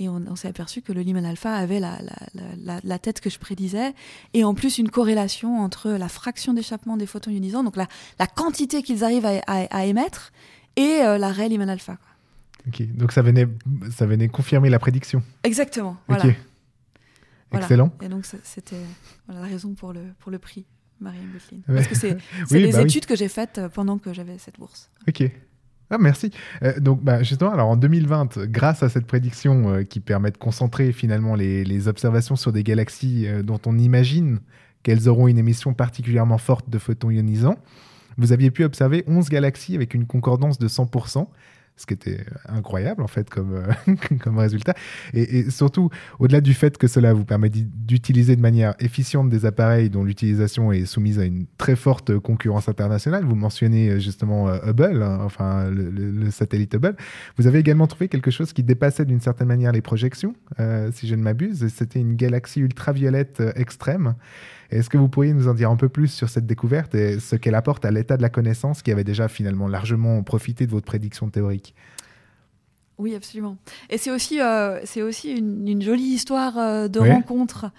[0.00, 2.98] Et on, on s'est aperçu que le Lyman alpha avait la, la, la- la- la
[3.00, 3.92] tête que je prédisais.
[4.32, 7.88] Et en plus, une corrélation entre la fraction d'échappement des photons ionisants, donc la,
[8.28, 10.32] quantité qu'ils arrivent à, à- à émettre,
[10.76, 11.96] et euh, l'arrêt Lyman alpha.
[11.96, 12.08] quoi.
[12.68, 12.82] Ok.
[12.96, 13.48] Donc ça venait,
[13.90, 15.20] ça venait confirmer la prédiction.
[15.42, 15.96] Exactement.
[16.06, 16.22] Voilà.
[17.50, 17.66] Voilà.
[17.66, 17.92] Excellent.
[18.02, 18.76] Et donc, c'était
[19.26, 20.66] voilà, la raison pour le, pour le prix
[21.00, 21.58] Marianne Butlin.
[21.66, 22.16] Parce que c'est
[22.50, 22.84] Oui, des bah oui.
[22.84, 24.90] études que j'ai faites euh, pendant que j'avais cette bourse.
[25.08, 25.30] Ok.
[25.90, 26.30] Ah, merci.
[26.62, 30.36] Euh, donc, bah, justement, alors en 2020, grâce à cette prédiction euh, qui permet de
[30.36, 34.40] concentrer finalement les, les observations sur des galaxies euh, dont on imagine
[34.82, 37.56] qu'elles auront une émission particulièrement forte de photons ionisants,
[38.18, 41.26] vous aviez pu observer 11 galaxies avec une concordance de 100%,
[41.78, 44.74] ce qui était incroyable en fait comme, euh, comme résultat.
[45.14, 49.88] Et, surtout, au-delà du fait que cela vous permet d'utiliser de manière efficiente des appareils
[49.88, 54.58] dont l'utilisation est soumise à une très forte concurrence internationale, vous mentionnez euh, justement euh,
[54.66, 56.96] Hubble, hein, enfin le, satellite Hubble,
[57.38, 60.34] vous avez également trouvé quelque chose qui dépassait d'une certaine manière les projections,
[60.92, 64.14] si je ne m'abuse, c'était une galaxie ultraviolette extrême.
[64.70, 67.36] Est-ce que vous pourriez nous en dire un peu plus sur cette découverte et ce
[67.36, 70.86] qu'elle apporte à l'état de la connaissance qui avait déjà finalement largement profité de votre
[70.86, 71.74] prédiction théorique?
[72.98, 73.56] Oui, absolument.
[73.90, 77.70] Et c'est aussi, euh, c'est aussi une, une jolie histoire euh, de rencontre.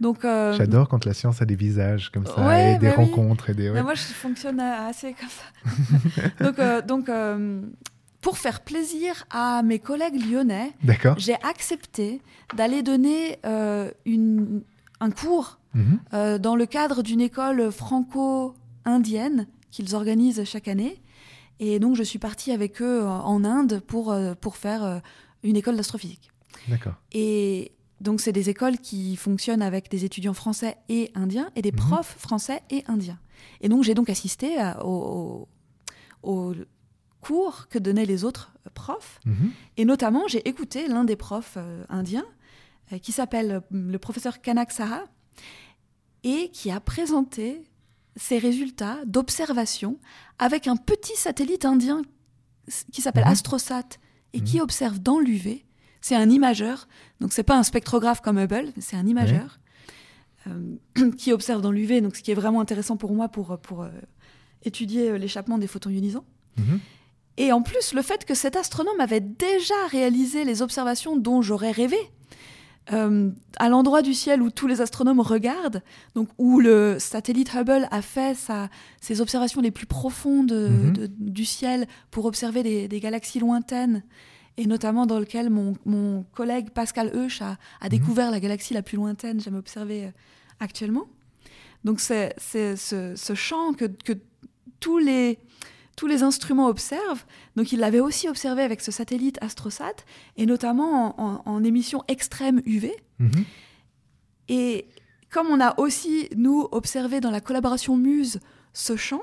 [0.00, 2.94] Donc, euh, J'adore quand la science a des visages comme ça, Ouais, et des bah
[2.98, 3.04] oui.
[3.06, 3.70] rencontres et des...
[3.70, 3.82] ouais.
[3.82, 6.28] moi, je fonctionne assez comme ça.
[6.44, 7.62] donc, euh, donc euh,
[8.20, 10.72] pour faire plaisir à mes collègues lyonnais,
[11.16, 12.20] j'ai accepté
[12.54, 13.38] d'aller donner
[14.04, 14.60] une,
[15.00, 15.98] un cours Mhm.
[16.14, 21.02] euh, dans le cadre d'une école franco-indienne qu'ils organisent chaque année.
[21.58, 25.00] Et donc, je suis partie avec eux euh, en Inde pour, euh, pour faire
[25.42, 26.30] une école d'astrophysique.
[26.68, 26.94] D'accord.
[27.12, 31.72] Et donc, c'est des écoles qui fonctionnent avec des étudiants français et indiens et des
[31.72, 31.78] Mhm.
[31.78, 33.18] profs français et indiens.
[33.60, 35.48] Et donc, j'ai donc assisté à- au,
[36.22, 36.54] au- au
[37.20, 39.20] cours que donnaient les autres profs.
[39.24, 39.50] Mhm.
[39.76, 42.24] Et notamment, j'ai écouté l'un des profs euh, indiens
[43.02, 45.04] qui s'appelle euh, le professeur Kanak Saha
[46.24, 47.62] et qui a présenté
[48.16, 49.98] ses résultats d'observation
[50.38, 52.02] avec un petit satellite indien
[52.92, 53.32] qui s'appelle Mhm.
[53.32, 53.98] Astrosat
[54.32, 55.64] et qui observe dans l'UV.
[56.00, 56.88] C'est un imageur,
[57.20, 59.58] donc c'est pas un spectrographe comme Hubble, c'est un imageur
[60.46, 60.76] euh,
[61.18, 63.90] qui observe dans l'UV, donc ce qui est vraiment intéressant pour moi pour, pour euh,
[64.64, 66.24] étudier euh, l'échappement des photons ionisants.
[66.58, 66.80] Mhm.
[67.38, 71.70] Et en plus, le fait que cet astronome avait déjà réalisé les observations dont j'aurais
[71.72, 71.98] rêvé,
[72.92, 75.82] euh, à l'endroit du ciel où tous les astronomes regardent,
[76.14, 78.68] donc où le satellite Hubble a fait sa-
[79.00, 80.92] ses observations les plus profondes euh, Mhm.
[80.92, 84.02] de- du ciel pour observer des, des galaxies lointaines,
[84.56, 88.82] et notamment dans lequel mon, mon collègue Pascal Heuch a, a découvert la galaxie la
[88.82, 90.10] plus lointaine jamais observée euh,
[90.60, 91.06] actuellement.
[91.84, 94.14] Donc c'est c'est ce, ce champ que, que
[94.80, 95.38] tous les
[95.96, 97.24] tous les instruments observent.
[97.56, 99.94] Donc il l'avait aussi observé avec ce satellite Astrosat,
[100.36, 102.94] et notamment en, en- en émission extrême UV.
[103.18, 103.44] Mhm.
[104.48, 104.86] Et
[105.30, 108.40] comme on a aussi, nous, observé dans la collaboration Muse
[108.72, 109.22] ce champ,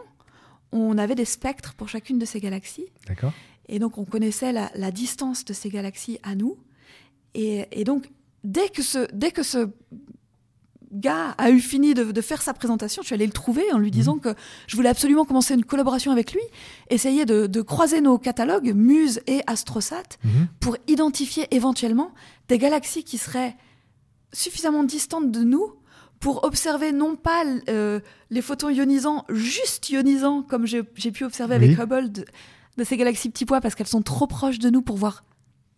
[0.72, 2.88] on avait des spectres pour chacune de ces galaxies.
[3.08, 3.32] D'accord.
[3.70, 6.58] Et donc, on connaissait la, la distance de ces galaxies à nous.
[7.36, 8.10] Et, et donc,
[8.44, 9.70] dès que ce, dès que ce
[10.94, 13.80] gars a eu fini de, de faire sa présentation, je suis allée le trouver en
[13.80, 14.36] lui disant que
[14.68, 16.42] je voulais absolument commencer une collaboration avec lui,
[16.90, 20.48] essayer de, de croiser nos catalogues, Muse et Astrosat, Mhm.
[20.60, 22.12] pour identifier éventuellement
[22.48, 23.56] des galaxies qui seraient
[24.32, 25.74] suffisamment distantes de nous
[26.20, 31.78] pour observer non pas euh, les photons ionisants, juste ionisants, comme j'ai pu observer avec.
[31.78, 32.26] Hubble de,
[32.78, 35.24] de ces galaxies petits pois, parce qu'elles sont trop proches de nous pour voir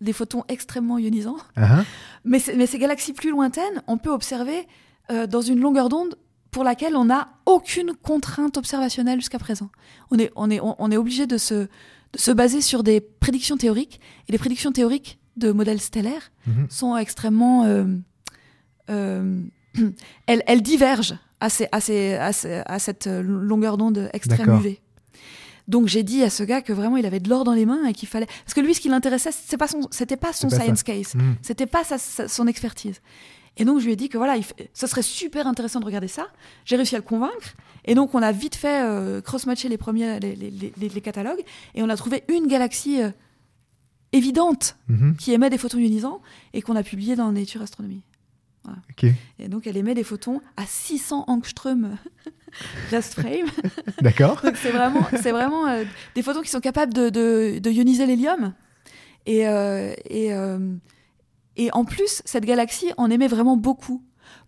[0.01, 1.37] des photons extrêmement ionisants.
[1.55, 1.83] Ah, ah.
[2.25, 4.67] Mais ces galaxies plus lointaines, on peut observer
[5.11, 6.15] euh, dans une longueur d'onde
[6.51, 9.69] pour laquelle on n'a aucune contrainte observationnelle jusqu'à présent.
[10.11, 11.67] On est, on est, on, on est obligé de se, de
[12.17, 13.99] se baser sur des prédictions théoriques.
[14.29, 16.67] Et les prédictions théoriques de modèles stellaires Mhm.
[16.69, 17.65] sont extrêmement...
[17.65, 17.85] euh,
[18.89, 19.41] euh,
[20.27, 24.57] elles, elles divergent à, ces- à, ces- à, ces- à cette longueur d'onde extrême.
[24.59, 24.79] UV.
[25.67, 27.85] Donc j'ai dit à ce gars que vraiment il avait de l'or dans les mains
[27.87, 30.47] et qu'il fallait parce que lui ce qui l'intéressait c'est pas son c'était pas son
[30.47, 31.35] pas science case Mhm.
[31.41, 33.01] c'était pas sa- sa- son expertise.
[33.57, 35.85] Et donc je lui ai dit que voilà, il fait- ce serait super intéressant de
[35.85, 36.27] regarder ça.
[36.65, 37.55] J'ai réussi à le convaincre.
[37.85, 41.41] Et donc on a vite fait euh, cross-matcher les premiers les, les- les- les catalogues
[41.75, 43.11] et on a trouvé une galaxie euh,
[44.11, 45.15] évidente Mhm.
[45.17, 46.21] qui émet des photons ionisants
[46.53, 48.01] et qu'on a publié dans Nature Astronomy.
[48.67, 49.05] Ok.
[49.37, 51.97] Et donc elle émet des photons à 600 angstrom
[52.91, 53.45] rest frame.
[54.01, 54.41] D'accord.
[54.43, 55.83] Donc c'est vraiment, c'est vraiment euh,
[56.15, 58.53] des photons qui sont capables de, de, de ioniser l'hélium.
[59.27, 60.57] Et, euh, et, euh,
[61.57, 64.03] et en plus, cette galaxie en émet vraiment beaucoup.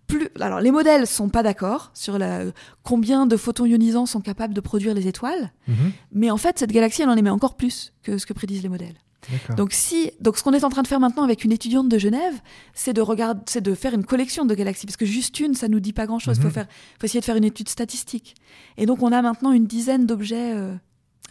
[0.07, 2.43] Plus, alors les modèles sont pas d'accord sur la,
[2.83, 5.91] combien de photons ionisants sont capables de produire les étoiles, Mhm.
[6.13, 8.69] mais en fait cette galaxie elle en émet encore plus que ce que prédisent les
[8.69, 8.95] modèles.
[9.57, 11.97] Donc si, donc ce qu'on est en train de faire maintenant avec une étudiante de
[11.97, 12.35] Genève,
[12.73, 15.67] c'est de regarder, c'est de faire une collection de galaxies, parce que juste une, ça
[15.67, 16.37] nous dit pas grand-chose.
[16.37, 16.47] Il Mhm.
[16.47, 16.67] faut faire,
[16.99, 18.35] faut essayer de faire une étude statistique.
[18.77, 20.73] Et donc on a maintenant une dizaine d'objets euh,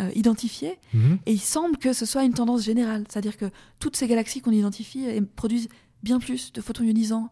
[0.00, 1.18] euh, identifiés, Mhm.
[1.26, 3.46] et il semble que ce soit une tendance générale, c'est-à-dire que
[3.78, 5.06] toutes ces galaxies qu'on identifie
[5.36, 5.68] produisent
[6.02, 7.30] bien plus de photons ionisants,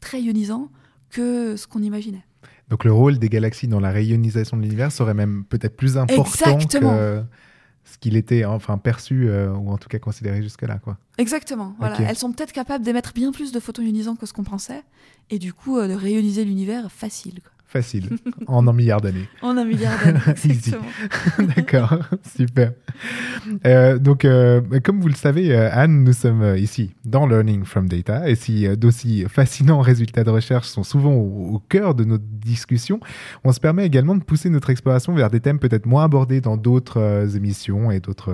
[0.00, 0.70] très ionisants,
[1.10, 2.24] que ce qu'on imaginait.
[2.68, 6.24] Donc le rôle des galaxies dans la réionisation de l'univers serait même peut-être plus important
[6.58, 6.90] Exactement.
[6.96, 7.22] que
[7.84, 10.98] ce qu'il était enfin perçu euh, ou en tout cas considéré jusque-là quoi.
[11.18, 11.76] Exactement.
[11.78, 11.96] Voilà.
[12.00, 14.82] Elles sont peut-être capables d'émettre bien plus de photons ionisants que ce qu'on pensait,
[15.30, 17.40] et du coup euh, de rayoniser l'univers facile.
[17.42, 17.52] quoi.
[17.68, 18.10] Facile,
[18.46, 19.28] en un milliard d'années.
[19.42, 20.20] En un milliard d'années.
[20.44, 20.84] Exactement.
[21.56, 21.98] D'accord,
[22.36, 22.72] super.
[23.66, 27.88] Euh, donc, euh, comme vous le savez, euh, Anne, nous sommes ici dans Learning from
[27.88, 32.18] Data, et si d'aussi fascinants résultats de recherche sont souvent au, au cœur de nos
[32.18, 33.00] discussions,
[33.44, 36.56] on se permet également de pousser notre exploration vers des thèmes peut-être moins abordés dans
[36.56, 38.32] d'autres euh, émissions et d'autres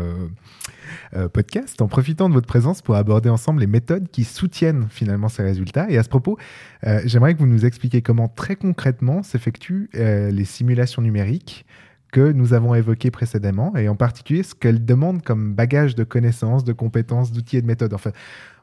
[1.14, 5.28] euh, podcasts, en profitant de votre présence pour aborder ensemble les méthodes qui soutiennent finalement
[5.28, 5.86] ces résultats.
[5.90, 6.38] Et à ce propos,
[6.86, 11.64] euh, j'aimerais que vous nous expliquiez comment très concrètement s'effectuent euh, les simulations numériques
[12.12, 16.62] que nous avons évoquées précédemment, et en particulier ce qu'elles demandent comme bagage de connaissances,
[16.62, 17.94] de compétences, d'outils et de méthodes.
[17.94, 18.10] Enfin,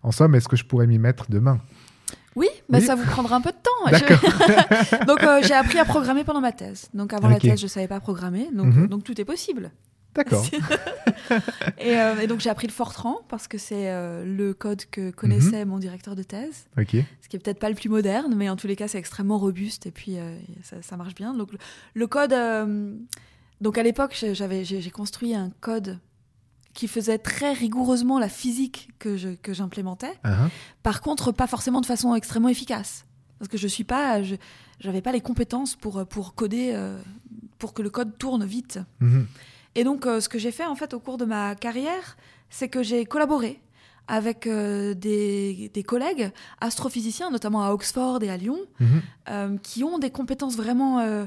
[0.03, 1.59] en somme, est-ce que je pourrais m'y mettre demain?
[2.35, 2.85] Oui, mais Oui.
[2.85, 3.91] ça vous prendra un peu de temps.
[3.91, 6.89] Je- donc euh, j'ai appris à programmer pendant ma thèse.
[6.93, 8.47] Donc avant la thèse, je savais pas programmer.
[8.53, 8.87] Donc, Mhm.
[8.87, 9.71] donc tout est possible.
[10.15, 10.45] D'accord.
[11.79, 15.11] et, euh, et donc j'ai appris le Fortran parce que c'est euh, le code que
[15.11, 16.67] connaissait mon directeur de thèse.
[17.21, 19.37] Ce qui est peut-être pas le plus moderne, mais en tous les cas c'est extrêmement
[19.37, 21.33] robuste et puis euh, ça, ça marche bien.
[21.33, 21.57] Donc le,
[21.93, 22.33] le code,
[23.61, 25.99] donc à l'époque j'ai- j'avais j'ai j'ai construit un code
[26.73, 30.13] qui faisait très rigoureusement la physique que je- que j'implémentais.
[30.23, 30.49] Ah, ah.
[30.83, 33.05] Par contre, pas forcément de façon extrêmement efficace.
[33.37, 34.21] Parce que je suis pas,
[34.79, 36.77] j'avais pas les compétences pour, pour coder,
[37.57, 38.79] pour que le code tourne vite.
[38.99, 39.27] Mhm.
[39.75, 42.17] Et donc, euh, ce que j'ai fait en fait au cours de ma carrière,
[42.49, 43.61] c'est que j'ai collaboré
[44.07, 49.01] avec euh, des, des collègues astrophysiciens, notamment à Oxford et à Lyon, Mhm.
[49.29, 51.25] euh, qui ont des compétences vraiment euh,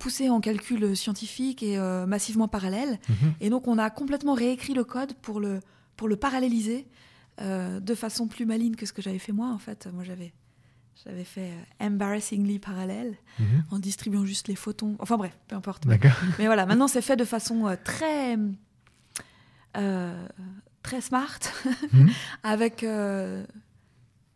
[0.00, 2.98] poussées en calcul scientifique et massivement parallèles.
[3.08, 3.34] Mhm.
[3.40, 5.60] Et donc, on a complètement réécrit le code pour le,
[5.96, 6.86] pour le paralléliser
[7.38, 9.48] de façon plus maligne que ce que j'avais fait moi.
[9.50, 10.32] En fait, moi, j'avais,
[11.04, 13.64] j'avais fait euh, embarrassingly parallèle Mhm.
[13.70, 14.96] en distribuant juste les photons.
[14.98, 15.84] Enfin bref, peu importe.
[16.38, 18.36] Mais voilà, maintenant, c'est fait de façon euh, très,
[19.76, 20.26] euh,
[20.82, 21.38] très smart,
[21.92, 22.08] Mhm.
[22.42, 22.82] avec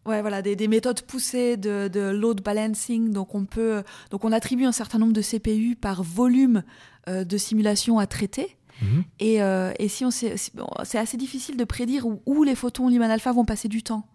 [0.07, 3.13] ouais, voilà, des, des méthodes poussées de, de load balancing.
[3.13, 6.63] Donc on, peut, donc, on attribue un certain nombre de CPU par volume
[7.07, 8.57] de simulation à traiter.
[8.83, 9.05] Mhm.
[9.19, 13.11] Et, euh, et si on c'est assez difficile de prédire où, où les photons Lyman
[13.11, 14.07] alpha vont passer du temps.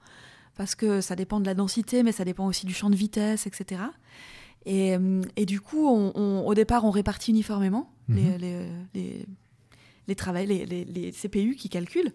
[0.55, 3.45] Parce que ça dépend de la densité, mais ça dépend aussi du champ de vitesse,
[3.47, 3.81] etc.
[4.65, 8.37] Et, euh, et du coup, on- on- au départ, on répartit uniformément les, Mhm.
[8.37, 9.25] les, les,
[10.07, 12.13] les, travails- les, les- les CPU qui calculent.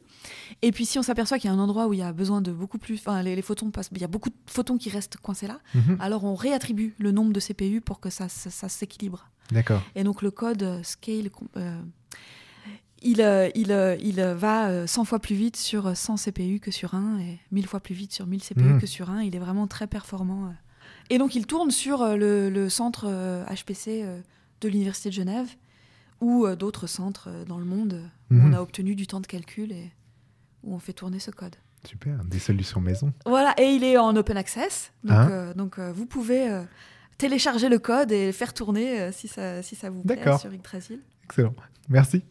[0.63, 2.41] Et puis, si on s'aperçoit qu'il y a un endroit où il y a besoin
[2.41, 2.97] de beaucoup plus.
[2.99, 3.91] Enfin, les, les photons passent.
[3.93, 5.61] Il y a beaucoup de photons qui restent coincés là.
[5.75, 5.97] Mhm.
[6.01, 9.29] Alors, on réattribue le nombre de CPU pour que ça, ça, ça s'équilibre.
[9.53, 9.83] D'accord.
[9.97, 11.83] Et donc le code euh, scale, euh,
[13.03, 16.61] il, euh, il, euh, il euh, va euh, 100 fois plus vite sur 100 CPU
[16.61, 18.81] que sur 1 et 1000 fois plus vite sur 1000 CPU Mhm.
[18.81, 19.23] que sur 1.
[19.23, 20.53] Il est vraiment très performant.
[21.09, 23.07] Et donc il tourne sur le, le centre
[23.53, 24.05] HPC
[24.61, 25.49] de l'Université de Genève
[26.21, 29.91] ou d'autres centres dans le monde où on a obtenu du temps de calcul et
[30.63, 31.57] où on fait tourner ce code.
[31.85, 32.23] Super.
[32.25, 33.13] Des solutions maison.
[33.27, 34.93] Voilà, et il est en open access.
[35.03, 36.63] Donc, euh, donc euh, vous pouvez euh,
[37.19, 41.01] télécharger le code et le faire tourner si, ça, si ça vous plaît sur Yggdrasil.
[41.25, 41.55] Excellent.
[41.89, 42.23] Merci.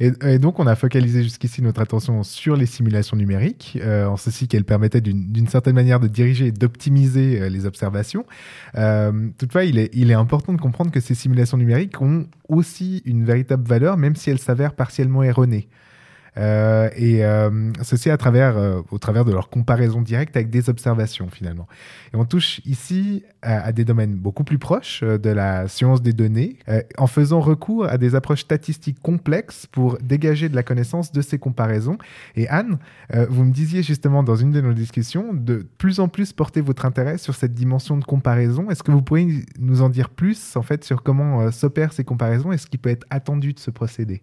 [0.00, 4.48] Et, donc, on a focalisé jusqu'ici notre attention sur les simulations numériques, euh, en ceci
[4.48, 8.26] qu'elles permettaient d'une certaine manière de diriger et d'optimiser euh, les observations.
[8.76, 13.66] Euh, toutefois, il est important de comprendre que ces simulations numériques ont aussi une véritable
[13.66, 15.68] valeur, même si elles s'avèrent partiellement erronées.
[16.38, 20.68] Euh, et euh, ceci à travers, euh, au travers de leur comparaison directe avec des
[20.68, 21.66] observations finalement.
[22.12, 26.58] Et on touche ici à, des domaines beaucoup plus proches de la science des données,
[26.98, 31.38] en faisant recours à des approches statistiques complexes pour dégager de la connaissance de ces
[31.38, 31.98] comparaisons.
[32.34, 32.78] Et Anne,
[33.28, 36.86] vous me disiez justement dans une de nos discussions de plus en plus porter votre
[36.86, 38.68] intérêt sur cette dimension de comparaison.
[38.70, 42.50] Est-ce que vous pourriez nous en dire plus en fait sur comment s'opèrent ces comparaisons
[42.50, 44.22] et ce qui peut être attendu de ce procédé?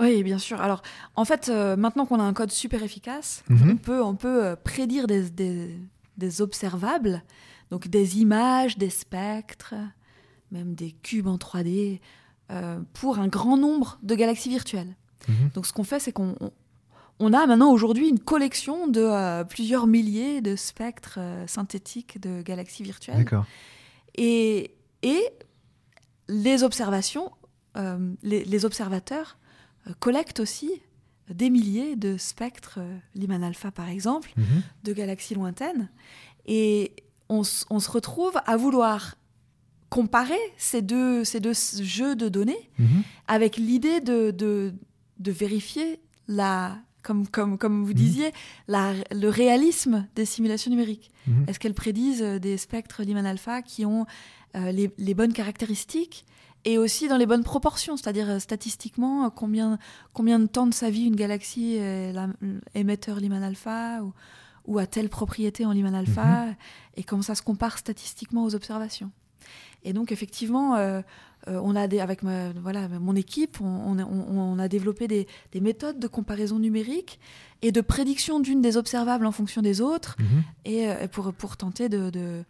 [0.00, 0.60] Oui, bien sûr.
[0.60, 0.82] Alors,
[1.16, 3.70] en fait, euh, maintenant qu'on a un code super efficace, Mhm.
[3.72, 5.78] on peut, on peut euh, prédire des, des,
[6.16, 7.22] des observables,
[7.70, 9.74] donc des images, des spectres,
[10.50, 12.00] même des cubes en 3D,
[12.50, 14.94] euh, pour un grand nombre de galaxies virtuelles.
[15.28, 15.50] Mhm.
[15.54, 16.50] Donc, ce qu'on fait, c'est qu'on on-
[17.20, 23.18] on a maintenant aujourd'hui une collection de plusieurs milliers de spectres synthétiques de galaxies virtuelles.
[23.18, 23.44] D'accord.
[24.16, 25.20] Et, et
[26.28, 27.30] les observations,
[28.22, 29.38] les, les observateurs
[29.88, 30.70] euh, collectent aussi
[31.30, 34.62] des milliers de spectres, euh, Lyman alpha par exemple, Mhm.
[34.84, 35.88] de galaxies lointaines.
[36.46, 36.92] Et
[37.28, 39.14] on, se retrouve à vouloir
[39.88, 43.02] comparer ces deux, ces deux jeux de données Mhm.
[43.28, 44.74] avec l'idée de, de,
[45.18, 47.94] de vérifier la, comme, comme, comme vous Mhm.
[47.96, 48.32] disiez,
[48.68, 51.10] la, le réalisme des simulations numériques.
[51.46, 54.06] Est-ce qu'elles prédisent euh, des spectres Lyman alpha qui ont
[54.56, 56.24] euh, les, les bonnes caractéristiques
[56.64, 59.78] et aussi dans les bonnes proportions, c'est-à-dire euh, statistiquement euh, combien,
[60.12, 62.28] combien de temps de sa vie une galaxie est la-
[62.74, 64.12] émetteur Lyman alpha ou,
[64.66, 66.46] ou a telle propriété en Lyman alpha
[66.96, 69.10] et comment ça se compare statistiquement aux observations.
[69.84, 71.02] Et donc effectivement, euh,
[71.48, 74.68] euh, on a des, avec ma- voilà, mon équipe, on, on a- on- on a
[74.68, 77.18] développé des, des méthodes de comparaison numérique
[77.62, 80.42] et de prédiction d'une des observables en fonction des autres Mhm.
[80.66, 82.44] et pour, pour tenter de, de,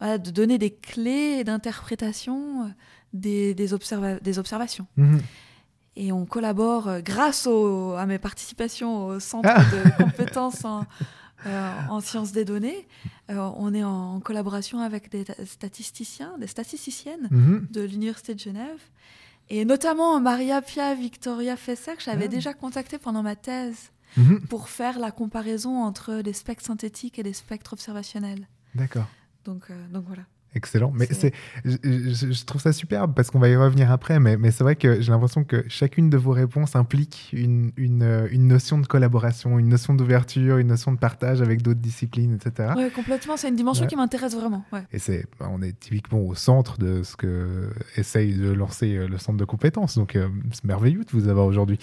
[0.00, 2.68] voilà, de donner des clés d'interprétation euh,
[3.12, 4.86] des, des, observa- des observations.
[4.96, 5.20] Mhm.
[5.96, 9.62] Et on collabore euh, grâce au- à mes participations au centre Ah.
[9.64, 10.86] de compétences en,
[11.46, 12.86] euh, en sciences des données.
[13.30, 17.66] Euh, on est en, en collaboration avec des ta- statisticiens, des statisticiennes Mhm.
[17.70, 18.78] de l'Université de Genève.
[19.52, 22.28] Et notamment Maria Pia Victoria Fesser, que j'avais Ah.
[22.28, 24.40] déjà contactée pendant ma thèse Mhm.
[24.48, 28.46] pour faire la comparaison entre les spectres synthétiques et les spectres observationnels.
[28.76, 29.06] D'accord.
[29.44, 30.22] Donc, euh, donc voilà.
[30.52, 30.90] Excellent.
[30.92, 31.32] Mais C'est-
[31.64, 34.18] je, je- je trouve ça superbe parce qu'on va y revenir après.
[34.18, 38.02] Mais, mais c'est vrai que j'ai l'impression que chacune de vos réponses implique une, une,
[38.02, 42.34] euh, une notion de collaboration, une notion d'ouverture, une notion de partage avec d'autres disciplines,
[42.34, 42.70] etc.
[42.76, 43.36] Ouais, complètement.
[43.36, 43.88] C'est une dimension Ouais.
[43.88, 44.64] qui m'intéresse vraiment.
[44.72, 44.82] Ouais.
[44.92, 49.06] Et c'est, bah, on est typiquement au centre de ce que essaye de lancer euh,
[49.06, 49.96] le centre de compétences.
[49.96, 51.78] Donc, euh, c'est merveilleux de vous avoir aujourd'hui.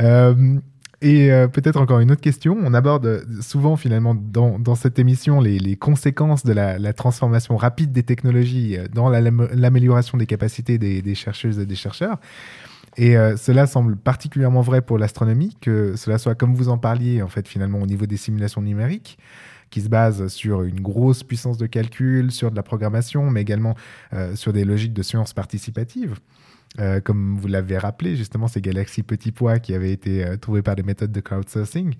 [0.00, 0.58] Euh,
[1.02, 2.56] et euh, peut-être encore une autre question.
[2.60, 8.02] On aborde euh, souvent finalement dans, cette émission les, conséquences de la, transformation rapide des
[8.02, 12.18] technologies euh, dans la- l'amélioration des capacités des, chercheuses et des chercheurs.
[12.96, 17.28] Et cela semble particulièrement vrai pour l'astronomie, que cela soit comme vous en parliez en
[17.28, 19.16] fait finalement au niveau des simulations numériques
[19.70, 23.76] qui se basent sur une grosse puissance de calcul, sur de la programmation, mais également
[24.34, 26.16] sur des logiques de sciences participatives.
[26.78, 30.62] Euh, comme vous l'avez rappelé, justement, ces galaxies petits pois qui avaient été euh, trouvées
[30.62, 31.94] par des méthodes de crowdsourcing.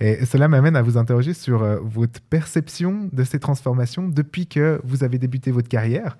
[0.00, 4.80] Et cela m'amène à vous interroger sur euh, votre perception de ces transformations depuis que
[4.82, 6.18] vous avez débuté votre carrière.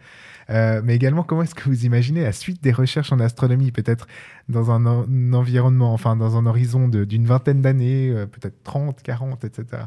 [0.49, 4.07] Mais également, comment est-ce que vous imaginez la suite des recherches en astronomie, peut-être
[4.49, 9.45] dans un, en- un environnement, enfin dans un horizon d'une vingtaine d'années, peut-être 30, 40,
[9.45, 9.83] etc.,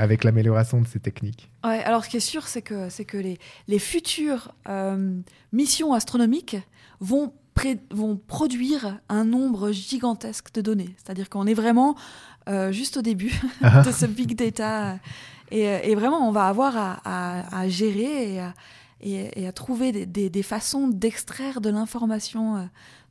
[0.00, 3.16] avec l'amélioration de ces techniques Ouais, alors ce qui est sûr, c'est que, c'est que
[3.18, 3.38] les,
[3.68, 5.20] les futures euh,
[5.52, 6.56] missions astronomiques
[7.00, 10.94] vont, pré- vont produire un nombre gigantesque de données.
[10.96, 11.96] C'est-à-dire qu'on est vraiment
[12.48, 13.34] euh, juste au début
[13.86, 14.98] de ce big data.
[15.50, 18.54] Et, et vraiment, on va avoir à, à- à gérer et à,
[19.02, 22.64] et- et à trouver des, des- des façons d'extraire de l'information euh,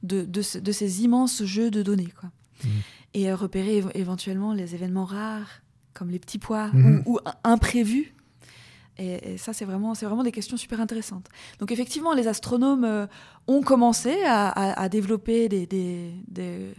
[0.04, 2.14] de, de, ce- de ces immenses jeux de données.
[2.20, 2.30] Quoi.
[2.64, 2.70] Mhm.
[3.16, 5.62] Et repérer éve- éventuellement les événements rares,
[5.94, 7.04] comme les petits pois, Mhm.
[7.06, 8.14] ou, ou imprévus.
[8.98, 11.28] Et, et ça, c'est vraiment, c'est vraiment des questions super intéressantes.
[11.60, 13.08] Donc effectivement, les astronomes euh,
[13.48, 16.74] ont commencé à, à- à développer des, des- des-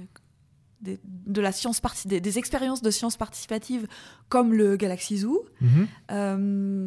[0.82, 3.86] des- de la science des, des expériences de science participative
[4.28, 5.46] comme le Galaxy Zoo.
[5.62, 5.86] Mhm.
[6.12, 6.86] Euh,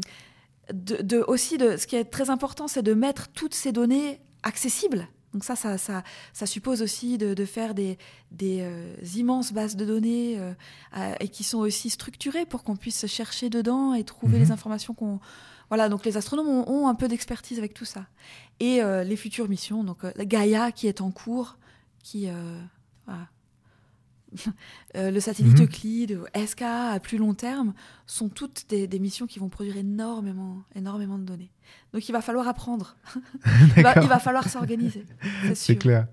[0.74, 4.19] de, de- aussi, de, ce qui est très important, c'est de mettre toutes ces données
[4.43, 5.07] accessibles.
[5.34, 7.97] Donc ça, ça, ça, ça suppose aussi de, de faire des,
[8.31, 10.53] des euh, immenses bases de données euh,
[11.19, 14.43] et qui sont aussi structurées pour qu'on puisse chercher dedans et trouver Mhm.
[14.43, 15.19] les informations qu'on...
[15.69, 18.05] Voilà, donc les astronomes ont, ont un peu d'expertise avec tout ça.
[18.59, 21.57] Et euh, les futures missions, donc la Gaia qui est en cours,
[22.03, 22.27] qui...
[23.05, 23.27] voilà.
[24.95, 25.65] Le satellite Mhm.
[25.65, 27.73] Euclide, SK à plus long terme,
[28.07, 31.51] sont toutes des, des missions qui vont produire énormément, énormément de données.
[31.93, 32.95] Donc il va falloir apprendre.
[33.45, 34.03] il, va, D'accord.
[34.03, 35.05] il va falloir s'organiser.
[35.53, 36.07] C'est clair.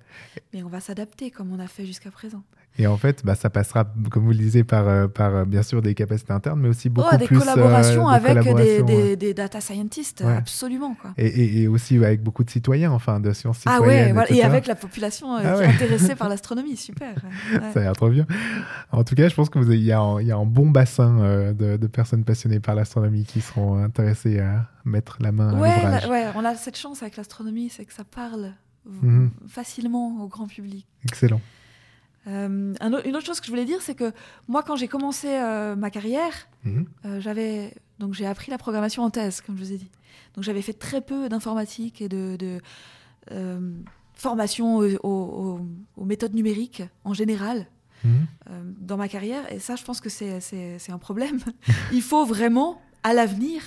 [0.53, 2.43] Mais on va s'adapter comme on a fait jusqu'à présent.
[2.79, 5.63] Et en fait, bah, ça passera, comme vous le disiez, par, euh, par euh, bien
[5.65, 8.85] sûr des capacités internes, mais aussi beaucoup Oh, des plus euh, collaborations avec des, collaborations,
[8.87, 9.17] des- ouais.
[9.17, 10.37] des data scientists, Ouais.
[10.37, 10.95] absolument.
[10.95, 11.11] Quoi.
[11.19, 14.07] Et, et- et aussi ouais, avec beaucoup de citoyens, enfin, de sciences Ah citoyennes.
[14.07, 15.65] ouais, voilà, et avec la population euh, Ah qui ouais.
[15.65, 17.13] est intéressée par l'astronomie, super.
[17.53, 17.61] Ouais.
[17.75, 18.25] Ça a l'air trop bien.
[18.93, 21.19] En tout cas, je pense qu'il y, a un- il y a un bon bassin
[21.21, 25.61] euh, de, de personnes passionnées par l'astronomie qui seront intéressées à mettre la main à
[25.61, 26.03] Ouais, l'ouvrage.
[26.05, 28.55] la- ouais, on a cette chance avec l'astronomie, c'est que ça parle
[28.87, 29.31] Mhm.
[29.49, 30.87] facilement au grand public.
[31.05, 31.41] Excellent.
[32.27, 34.13] Euh, un une autre chose que je voulais dire, c'est que
[34.49, 36.33] moi, quand j'ai commencé euh, ma carrière,
[36.65, 36.87] Mhm.
[37.07, 39.91] euh, j'avais donc j'ai appris la programmation en thèse, comme je vous ai dit.
[40.35, 42.61] Donc j'avais fait très peu d'informatique et de, de,
[44.15, 45.61] formation aux, aux-
[45.97, 47.67] aux méthodes numériques en général
[48.05, 48.27] Mhm.
[48.81, 49.51] dans ma carrière.
[49.53, 51.39] Et ça, je pense que c'est un problème.
[51.93, 53.61] Il faut vraiment, à l'avenir,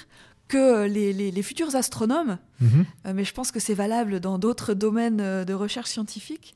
[0.47, 2.85] que les, les- les futurs astronomes, Mhm.
[3.05, 6.55] euh, mais je pense que c'est valable dans d'autres domaines euh, de recherche scientifique,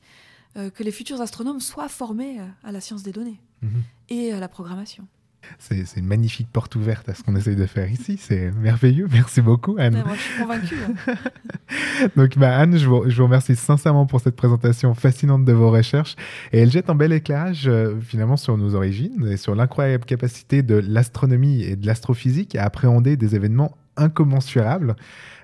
[0.56, 3.82] euh, que les futurs astronomes soient formés euh, à la science des données Mhm.
[4.10, 5.06] et à la programmation.
[5.58, 8.18] C'est une magnifique porte ouverte à ce qu'on essaye de faire ici.
[8.20, 9.06] C'est merveilleux.
[9.12, 9.96] Merci beaucoup, Anne.
[9.96, 10.76] Ouais, moi, je suis convaincue.
[11.08, 11.14] hein.
[12.16, 15.70] Donc, bah, Anne, je vous, je vous remercie sincèrement pour cette présentation fascinante de vos
[15.70, 16.16] recherches.
[16.52, 20.62] Et elle jette un bel éclairage, euh, finalement, sur nos origines et sur l'incroyable capacité
[20.62, 24.96] de l'astronomie et de l'astrophysique à appréhender des événements incommensurables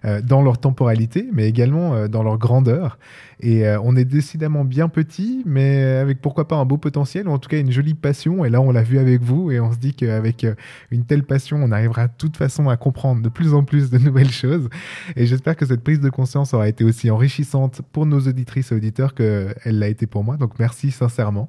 [0.05, 2.99] euh, dans leur temporalité, mais également euh, dans leur grandeur.
[3.41, 7.33] Et euh, on est décidément bien petit, mais avec pourquoi pas un beau potentiel, ou
[7.33, 8.45] en tout cas une jolie passion.
[8.45, 10.47] Et là, on l'a vu avec vous, et on se dit qu'avec
[10.91, 13.97] une telle passion, on arrivera de toute façon à comprendre de plus en plus de
[13.97, 14.69] nouvelles choses.
[15.17, 18.75] Et j'espère que cette prise de conscience aura été aussi enrichissante pour nos auditrices et
[18.75, 20.37] auditeurs qu'elle l'a été pour moi.
[20.37, 21.49] Donc merci sincèrement.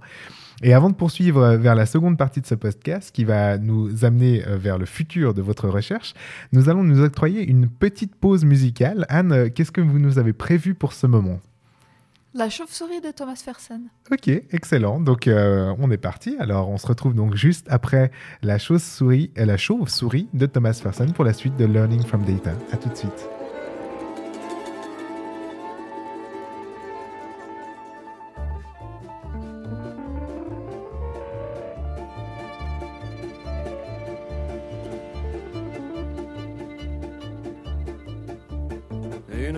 [0.64, 4.06] Et avant de poursuivre euh, vers la seconde partie de ce podcast qui va nous
[4.06, 6.14] amener euh, vers le futur de votre recherche,
[6.54, 9.06] nous allons nous octroyer une petite pause musicale.
[9.10, 11.40] Anne, euh, qu'est-ce que vous nous avez prévu pour ce moment?
[12.38, 13.84] La chauve-souris de Thomas Fersen.
[14.12, 15.00] Ok, excellent.
[15.00, 16.36] Donc euh, on est parti.
[16.38, 21.24] Alors on se retrouve donc juste après la chauve-souris, la chauve-souris de Thomas Fersen pour
[21.24, 22.52] la suite de Learning from Data.
[22.74, 23.45] À tout de suite.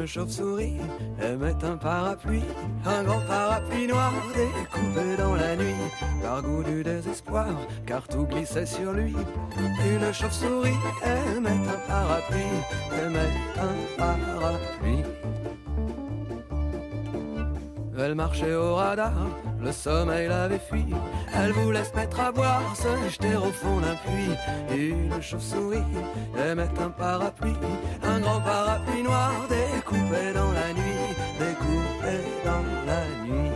[0.08, 0.78] Chauve-souris
[1.22, 2.44] aimait un parapluie,
[2.86, 5.76] un grand parapluie noir découpé dans la nuit,
[6.22, 7.48] par goût du désespoir,
[7.86, 9.14] car tout glissait sur lui.
[9.58, 12.40] Une chauve-souris aimait un parapluie,
[12.94, 15.04] aimait un parapluie.
[18.00, 19.12] Elle marchait au radar,
[19.60, 20.86] le sommeil l'avait fui.
[21.36, 24.78] Elle voulait se mettre à boire, se jeter au fond d'un puits.
[24.78, 25.84] Une chauve-souris
[26.38, 27.58] aimait un parapluie,
[28.04, 33.52] un grand parapluie noir découpé dans la nuit, découpé dans la nuit.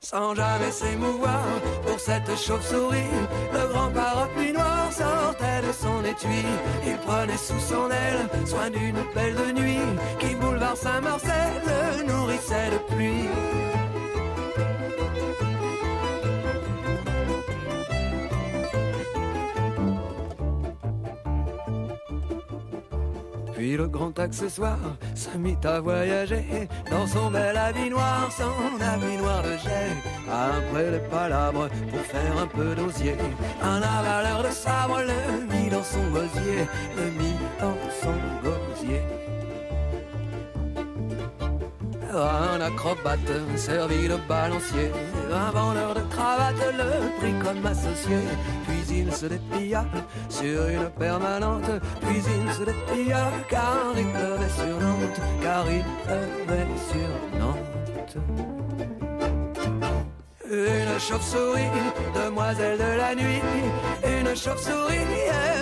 [0.00, 1.44] Sans jamais s'émouvoir
[1.86, 3.12] pour cette chauve-souris,
[3.52, 4.57] le grand parapluie noir
[4.90, 6.44] sortait de son étui.
[6.86, 12.70] Il prenait sous son aile soin d'une belle de nuit qui boulevard Saint-Marcel le nourrissait
[12.72, 13.77] de pluie.
[23.76, 24.78] Le grand accessoire
[25.14, 29.92] se mit à voyager dans son bel habit noir, son habit noir de jet.
[30.28, 33.16] Après les palabres pour faire un peu d'osier,
[33.62, 36.66] un avaleur de sabre le mit dans son gosier,
[36.96, 39.02] le mit dans son gosier.
[42.10, 44.90] Un acrobate servi de balancier,
[45.30, 48.16] un vendeur de cravates le prit comme associé.
[48.98, 49.84] Puis il se déplia
[50.28, 51.70] sur une permanente,
[52.00, 58.16] puis il se déplia car il pleuvait sur Nantes, car il pleuvait sur Nantes.
[60.50, 61.70] Une chauve-souris,
[62.12, 63.40] demoiselle de la nuit,
[64.02, 65.06] une chauve-souris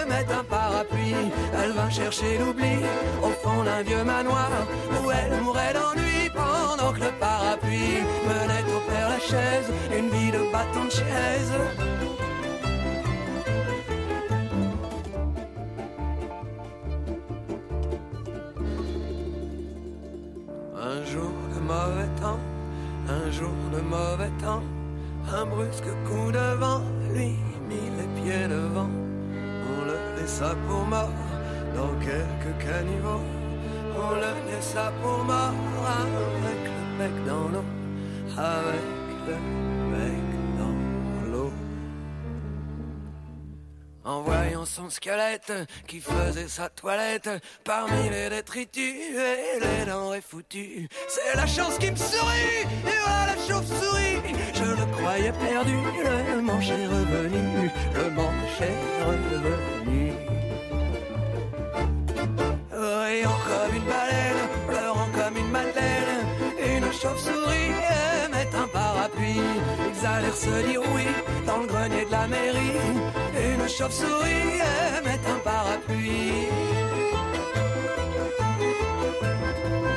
[0.00, 1.30] aimait un parapluie.
[1.62, 2.76] Elle vint chercher l'oubli
[3.22, 4.50] au fond d'un vieux manoir
[5.04, 10.30] où elle mourait d'ennui pendant que le parapluie menait au père la chaise, une vie
[10.30, 11.52] de bâton de chaise.
[22.24, 24.62] Un jour de mauvais temps,
[25.32, 27.36] un brusque coup de vent lui
[27.68, 28.90] mit les pieds devant.
[29.70, 31.10] On le laissa pour mort
[31.74, 33.24] dans quelques caniveaux.
[33.98, 35.54] On le laissa pour mort
[36.00, 37.64] avec le bec dans l'eau,
[38.36, 38.86] avec
[39.26, 39.34] le
[39.92, 40.25] bec
[44.06, 45.52] En voyant son squelette
[45.88, 47.28] qui faisait sa toilette
[47.64, 50.88] parmi les détritus et les denrées foutues.
[51.08, 54.20] C'est la chance qui me sourit, et voilà la chauve-souris.
[54.54, 55.76] Je le croyais perdu,
[56.32, 60.12] le manche est revenu, le manche est revenu.
[62.70, 66.26] Riant comme une baleine, pleurant comme une madeleine,
[66.64, 67.74] une chauve-souris
[68.24, 69.40] aimait un parapluie.
[69.90, 71.06] Ils allèrent se dire oui
[71.56, 72.76] dans le grenier de la mairie.
[73.34, 74.60] Une chauve-souris
[74.98, 76.48] aimait un parapluie.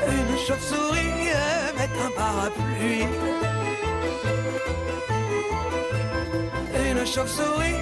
[0.07, 3.05] Une chauve-souris aimait un parapluie.
[7.05, 7.79] Chauve-souris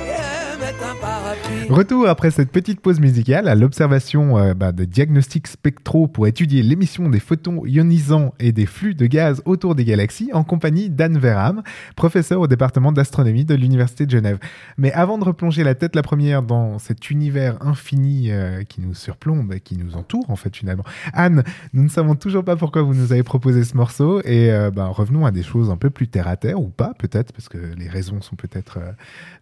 [0.83, 1.69] un parapluie.
[1.69, 6.63] Retour après cette petite pause musicale à l'observation euh, bah, des diagnostics spectraux pour étudier
[6.63, 11.17] l'émission des photons ionisants et des flux de gaz autour des galaxies en compagnie d'Anne
[11.17, 11.63] Verham,
[11.95, 14.39] professeur au département d'astronomie de l'Université de Genève.
[14.77, 18.93] Mais avant de replonger la tête la première dans cet univers infini euh, qui nous
[18.93, 21.43] surplombe et qui nous entoure en fait finalement, Anne,
[21.73, 24.87] nous ne savons toujours pas pourquoi vous nous avez proposé ce morceau et euh, bah,
[24.87, 27.57] revenons à des choses un peu plus terre à terre ou pas peut-être parce que
[27.77, 28.91] les raisons sont peut-être euh,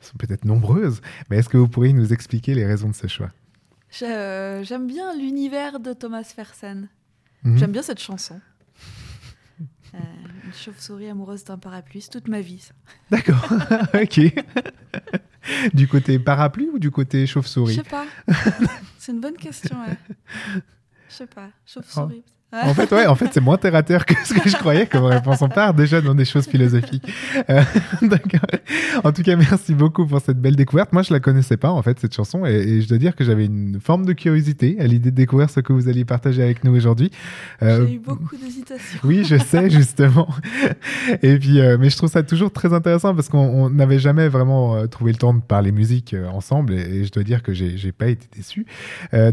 [0.02, 1.02] sont peut-être nombreuses.
[1.30, 3.32] Mais est-ce que vous pourriez nous expliquer les raisons de ce choix?
[3.92, 6.90] Je- euh, J'aime bien l'univers de Thomas Fersen.
[7.44, 7.58] Mhm.
[7.58, 8.40] J'aime bien cette chanson.
[9.94, 9.98] Euh,
[10.44, 12.68] une chauve-souris amoureuse d'un parapluie, c'est toute ma vie.
[13.12, 13.48] D'accord,
[13.94, 14.20] ok.
[15.74, 18.06] du côté parapluie ou du côté Je chauve-souris sais pas.
[18.98, 19.78] c'est une bonne question.
[19.88, 19.98] ouais.
[21.08, 21.50] Je sais pas.
[21.66, 22.24] Chauve-souris.
[22.54, 24.86] En fait, ouais, en fait, c'est moins terre à terre que ce que je croyais
[24.86, 25.42] comme réponse.
[25.42, 27.12] On part déjà dans des choses philosophiques.
[27.50, 27.62] Euh.
[29.04, 30.94] En tout cas, merci beaucoup pour cette belle découverte.
[30.94, 33.26] Moi, je la connaissais pas, en fait, cette chanson, et, et je dois dire que
[33.26, 36.64] j'avais une forme de curiosité à l'idée de découvrir ce que vous alliez partager avec
[36.64, 37.12] nous aujourd'hui.
[37.62, 39.00] Euh, J'ai eu beaucoup d'hésitation.
[39.04, 40.30] oui, je sais, justement.
[41.24, 44.30] Et puis, euh, mais je trouve ça toujours très intéressant parce qu'on on n'avait jamais
[44.30, 47.44] vraiment euh, trouvé le temps de parler musique euh, ensemble et, et je dois dire
[47.44, 48.66] que j'ai pas été déçu.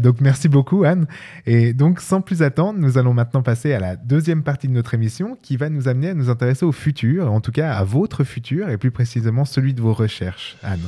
[0.01, 1.07] Donc, merci beaucoup, Anne.
[1.45, 4.93] Et donc, sans plus attendre, nous allons maintenant passer à la deuxième partie de notre
[4.93, 8.23] émission qui va nous amener à nous intéresser au futur, en tout cas à votre
[8.23, 10.79] futur et plus précisément celui de vos recherches, Anne.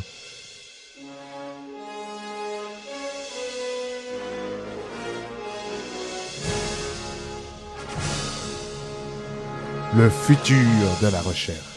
[9.97, 10.55] Le futur
[11.01, 11.74] de la recherche.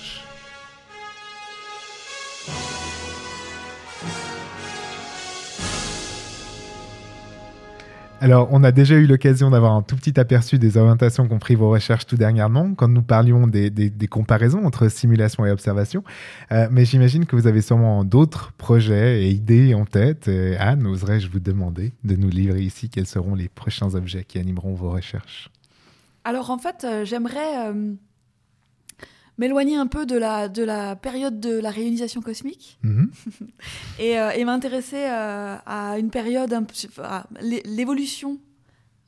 [8.20, 11.54] Alors, on a déjà eu l'occasion d'avoir un tout petit aperçu des orientations qu'ont pris
[11.54, 16.02] vos recherches tout dernièrement, quand nous parlions des, comparaisons entre simulation et observation.
[16.50, 20.28] Euh, mais j'imagine que vous avez sûrement d'autres projets et idées en tête.
[20.58, 24.74] Anne, oserais-je vous demander de nous livrer ici quels seront les prochains objets qui animeront
[24.74, 25.50] vos recherches?
[26.28, 27.94] Alors en fait, euh, j'aimerais euh,
[29.38, 33.10] m'éloigner un peu de la, de la période de la réionisation cosmique Mhm.
[33.98, 36.52] et, euh, et m'intéresser euh, à une période,
[37.02, 38.38] à l'é- l'évolution,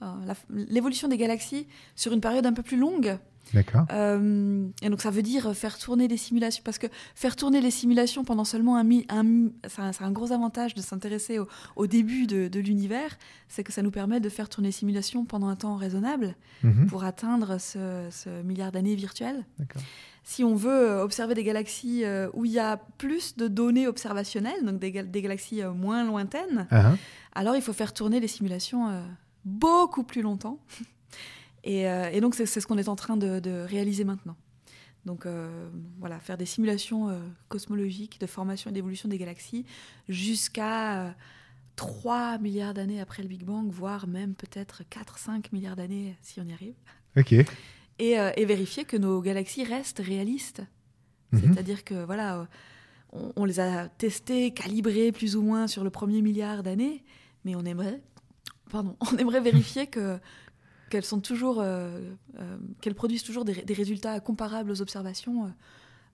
[0.03, 0.07] euh,
[0.49, 1.67] l'évolution des galaxies
[1.97, 3.19] sur une période un peu plus longue.
[3.53, 3.85] D'accord.
[3.91, 8.23] Et donc ça veut dire faire tourner des simulations, parce que faire tourner les simulations
[8.23, 12.47] pendant seulement un, un mi- c'est un, gros avantage de s'intéresser au, au début de,
[12.47, 13.19] de l'univers,
[13.49, 16.87] c'est que ça nous permet de faire tourner les simulations pendant un temps raisonnable Mhm.
[16.87, 19.45] pour atteindre ce, ce milliard d'années virtuelles.
[19.59, 19.83] D'accord.
[20.23, 23.87] Si on veut euh, observer des galaxies euh, où il y a plus de données
[23.89, 26.99] observationnelles, donc des, gal- des galaxies euh, moins lointaines, Ah, hein.
[27.33, 29.03] alors il faut faire tourner les simulations
[29.45, 30.59] beaucoup plus longtemps.
[31.65, 34.35] Et, et donc c'est c'est ce qu'on est en train de, de réaliser maintenant.
[35.05, 35.69] Donc euh,
[35.99, 37.19] voilà, faire des simulations euh,
[37.51, 39.67] cosmologiques de formation et d'évolution des galaxies
[40.09, 41.11] jusqu'à euh,
[41.77, 46.45] 3 milliards d'années après le Big Bang, voire même peut-être 4-5 milliards d'années si on
[46.45, 46.75] y arrive.
[47.19, 47.35] Ok.
[48.01, 50.63] Et, euh, et vérifier que nos galaxies restent réalistes.
[51.33, 51.41] Mhm.
[51.43, 52.45] C'est-à-dire que voilà, euh,
[53.13, 57.05] on, on les a testées, calibrées plus ou moins sur le premier milliard d'années,
[57.45, 58.01] mais on aimerait,
[58.71, 60.19] pardon, on aimerait vérifier que
[60.91, 62.01] qu'elles sont toujours, euh,
[62.39, 65.53] euh, qu'elles produisent toujours des, des résultats comparables aux observations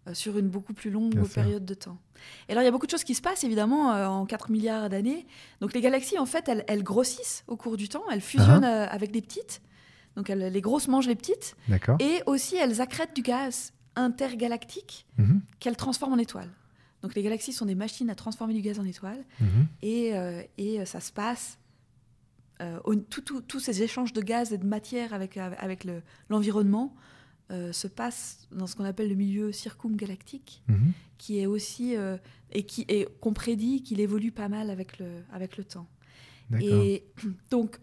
[0.06, 1.98] euh, sur une beaucoup plus longue Bien période de temps.
[2.48, 4.88] Et alors il y a beaucoup de choses qui se passent évidemment en 4 milliards
[4.88, 5.26] d'années.
[5.60, 8.86] Donc les galaxies en fait elles, elles grossissent au cours du temps, elles fusionnent euh,
[8.86, 9.62] avec des petites.
[10.16, 11.56] Donc elles- les grosses mangent les petites.
[12.00, 15.40] Et aussi, elles accrètent du gaz intergalactique Mhm.
[15.60, 16.50] qu'elles transforment en étoiles.
[17.02, 19.24] Donc les galaxies sont des machines à transformer du gaz en étoiles.
[19.40, 19.66] Mhm.
[19.82, 21.58] Et, euh, et ça se passe,
[22.62, 22.78] euh,
[23.10, 26.94] tous ces échanges de gaz et de matière avec, avec le- l'environnement
[27.52, 30.92] euh, se passent dans ce qu'on appelle le milieu circumgalactique, Mhm.
[31.16, 32.16] qui est aussi, euh,
[32.50, 32.84] et qui
[33.20, 35.86] qu'on prédit qu'il évolue pas mal avec le, avec le temps.
[36.50, 36.66] D'accord.
[36.82, 37.04] Et
[37.50, 37.78] donc,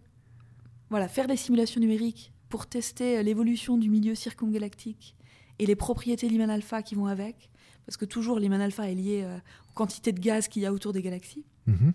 [0.94, 5.16] voilà, faire des simulations numériques pour tester euh, l'évolution du milieu circumgalactique
[5.58, 7.50] et les propriétés de l'Iman alpha qui vont avec,
[7.88, 9.38] parce que toujours l'Iman alpha est lié euh,
[9.72, 11.46] aux quantités de gaz qu'il y a autour des galaxies.
[11.66, 11.94] Mhm.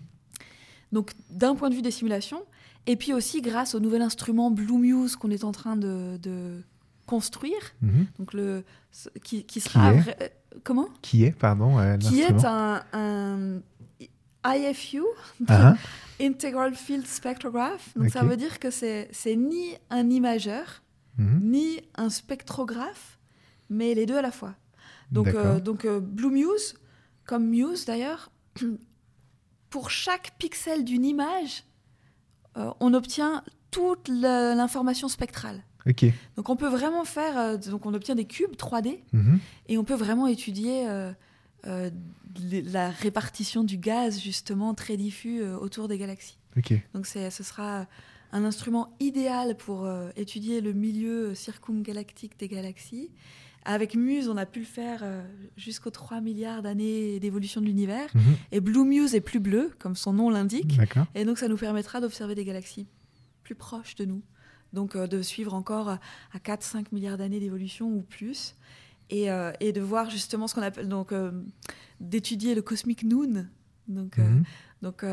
[0.91, 2.43] Donc, d'un point de vue des simulations,
[2.87, 6.61] et puis aussi grâce au nouvel instrument Blue Muse qu'on est en train de, de
[7.05, 8.05] construire, Mhm.
[8.19, 8.65] donc le,
[9.23, 9.93] qui, qui sera.
[9.93, 10.27] est euh,
[10.65, 10.89] comment?
[11.01, 13.61] Qui est, pardon, euh, Qui est un
[14.45, 15.03] IFU,
[15.47, 15.75] Ah,
[16.21, 17.89] Integral Field Spectrograph.
[17.95, 20.81] Donc ça veut dire que c'est ni un imageur,
[21.17, 21.39] mhm.
[21.43, 23.19] ni un spectrographe,
[23.69, 24.55] mais les deux à la fois.
[25.11, 26.75] Donc, euh, donc euh, Blue Muse,
[27.25, 28.31] comme Muse d'ailleurs,
[29.69, 31.63] pour chaque pixel d'une image,
[32.57, 35.63] euh, on obtient toute l'information spectrale.
[36.35, 39.39] Donc on peut vraiment faire, donc on obtient des cubes 3D Mhm.
[39.67, 40.85] et on peut vraiment étudier
[41.67, 41.89] euh,
[42.53, 46.37] euh, la répartition du gaz justement très diffus euh, autour des galaxies.
[46.57, 46.73] Ok.
[46.93, 47.87] Donc ce sera
[48.31, 53.11] un instrument idéal pour euh, étudier le milieu circumgalactique des galaxies.
[53.65, 55.21] Avec Muse, on a pu le faire euh,
[55.57, 58.09] jusqu'aux 3 milliards d'années d'évolution de l'univers.
[58.15, 58.21] Mhm.
[58.51, 60.79] Et Blue Muse est plus bleu, comme son nom l'indique.
[61.15, 62.87] Et donc ça nous permettra d'observer des galaxies
[63.43, 64.21] plus proches de nous.
[64.73, 65.99] Donc euh, de suivre encore à
[66.37, 68.55] 4-5 milliards d'années d'évolution ou plus.
[69.09, 71.31] Et, euh, et de voir justement ce qu'on appelle, donc euh,
[71.99, 73.47] d'étudier le cosmic noon.
[73.87, 74.43] Donc, euh, Mhm.
[74.83, 75.03] donc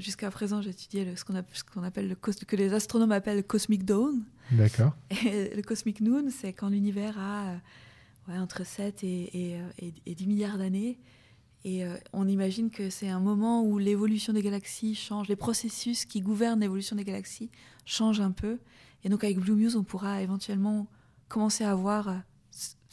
[0.00, 2.72] jusqu'à présent, j'ai étudié le- ce qu'on app- ce qu'on appelle le cos- que les
[2.74, 4.24] astronomes appellent le cosmic dawn.
[4.50, 4.96] D'accord.
[5.24, 7.54] Et le cosmic noon, c'est quand l'univers a
[8.28, 10.98] ouais, entre 7 et, et, et- et 10 milliards d'années.
[11.64, 16.04] Et euh, on imagine que c'est un moment où l'évolution des galaxies change, les processus
[16.04, 17.50] qui gouvernent l'évolution des galaxies
[17.84, 18.58] changent un peu.
[19.04, 20.88] Et donc avec Blue Muse, on pourra éventuellement
[21.28, 22.22] commencer à voir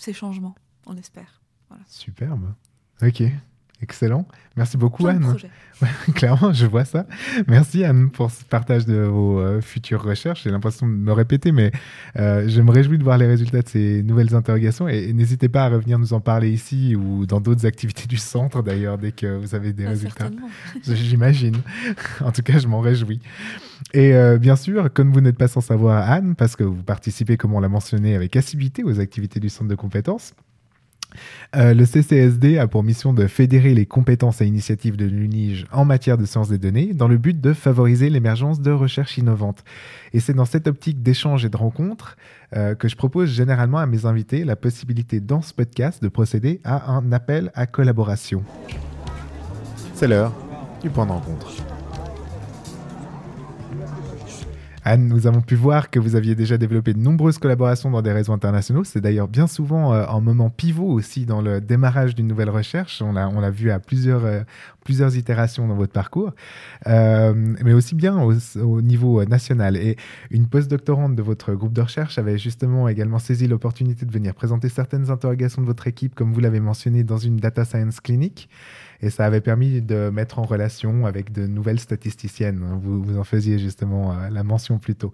[0.03, 1.41] ces changements, on espère.
[1.87, 2.53] Superbe.
[3.01, 3.23] Ok.
[3.81, 4.25] Excellent.
[4.55, 5.35] Merci beaucoup, Plein Anne.
[6.13, 7.05] Clairement, je vois ça.
[7.47, 10.43] Merci Anne pour ce partage de vos euh, futures recherches.
[10.43, 11.71] J'ai l'impression de me répéter, mais
[12.15, 14.87] euh, je me réjouis de voir les résultats de ces nouvelles interrogations.
[14.87, 18.17] Et, et n'hésitez pas à revenir nous en parler ici ou dans d'autres activités du
[18.17, 20.29] centre, d'ailleurs, dès que vous avez des Ah, résultats.
[20.85, 21.57] J'imagine.
[22.21, 23.19] en tout cas, je m'en réjouis.
[23.93, 27.37] Et euh, bien sûr, comme vous n'êtes pas sans savoir, Anne, parce que vous participez,
[27.37, 30.33] comme on l'a mentionné, avec assiduité aux activités du centre de compétences,
[31.55, 35.85] euh, le CCSD a pour mission de fédérer les compétences et initiatives de l'UNIGE en
[35.85, 39.63] matière de sciences des données dans le but de favoriser l'émergence de recherches innovantes.
[40.13, 42.17] Et c'est dans cette optique d'échange et de rencontre
[42.55, 46.59] euh, que je propose généralement à mes invités la possibilité dans ce podcast de procéder
[46.63, 48.43] à un appel à collaboration.
[49.93, 50.33] C'est l'heure
[50.81, 51.72] du point de rencontre.
[54.85, 58.11] Anne, nous avons pu voir que vous aviez déjà développé de nombreuses collaborations dans des
[58.11, 58.83] réseaux internationaux.
[58.83, 63.01] C'est d'ailleurs bien souvent euh, un moment pivot aussi dans le démarrage d'une nouvelle recherche.
[63.01, 64.41] On l'a, on l'a vu à plusieurs, euh,
[64.83, 66.33] plusieurs itérations dans votre parcours,
[66.87, 69.77] euh, mais aussi bien au, au, niveau national.
[69.77, 69.95] Et
[70.31, 74.67] une postdoctorante de votre groupe de recherche avait justement également saisi l'opportunité de venir présenter
[74.67, 78.49] certaines interrogations de votre équipe, comme vous l'avez mentionné, dans une data science clinique.
[79.03, 82.63] Et ça avait permis de mettre en relation avec de nouvelles statisticiennes.
[82.81, 85.11] Vous, vous en faisiez justement euh, la mention plus tôt.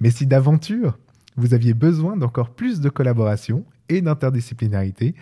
[0.00, 0.96] Mais si d'aventure,
[1.36, 5.16] vous aviez besoin d'encore plus de collaboration et d'interdisciplinarité,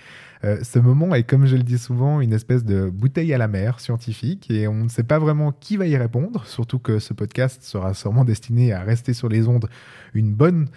[0.44, 3.48] euh, ce moment est, comme je le dis souvent, une espèce de bouteille à la
[3.48, 7.14] mer scientifique et on ne sait pas vraiment qui va y répondre, surtout que ce
[7.14, 9.68] podcast sera sûrement destiné à rester sur les ondes
[10.12, 10.68] une bonne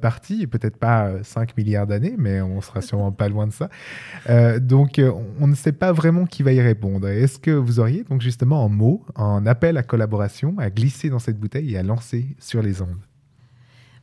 [0.00, 3.68] partie, peut-être pas 5 milliards d'années, mais on sera sûrement pas loin de ça.
[4.28, 7.08] Euh, donc, euh, on ne sait pas vraiment qui va y répondre.
[7.08, 11.18] Est-ce que vous auriez donc justement en mots, un appel à collaboration, à glisser dans
[11.18, 13.00] cette bouteille et à lancer sur les ondes?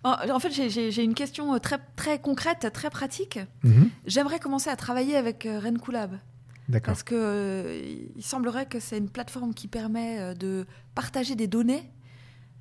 [0.06, 3.40] En fait, j'ai une question très, très concrète, très pratique.
[3.64, 3.88] Mm -hmm.
[4.06, 6.12] J'aimerais commencer à travailler avec RenCoolab.
[6.84, 11.90] Parce qu'il euh, il semblerait que c'est une plateforme qui permet de partager des données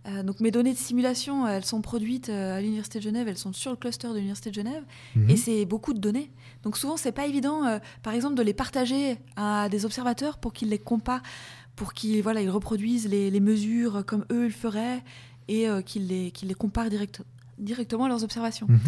[0.09, 3.39] euh, donc mes données de simulation, elles sont produites euh, à l'université de Genève, elles
[3.39, 4.83] sont sur le cluster de l'université de Genève,
[5.15, 5.31] mmh.
[5.31, 6.31] et c'est beaucoup de données.
[6.65, 10.53] Donc souvent, c'est pas évident, euh, par exemple, de les partager à des observateurs pour
[10.53, 11.23] qu'ils les comparent,
[11.77, 15.03] pour qu'ils voilà, ils reproduisent les, les, mesures comme eux le feraient
[15.47, 17.23] et euh, qu'ils les, qu'ils les comparent direct,
[17.59, 18.67] directement à leurs observations.
[18.69, 18.79] Mmh.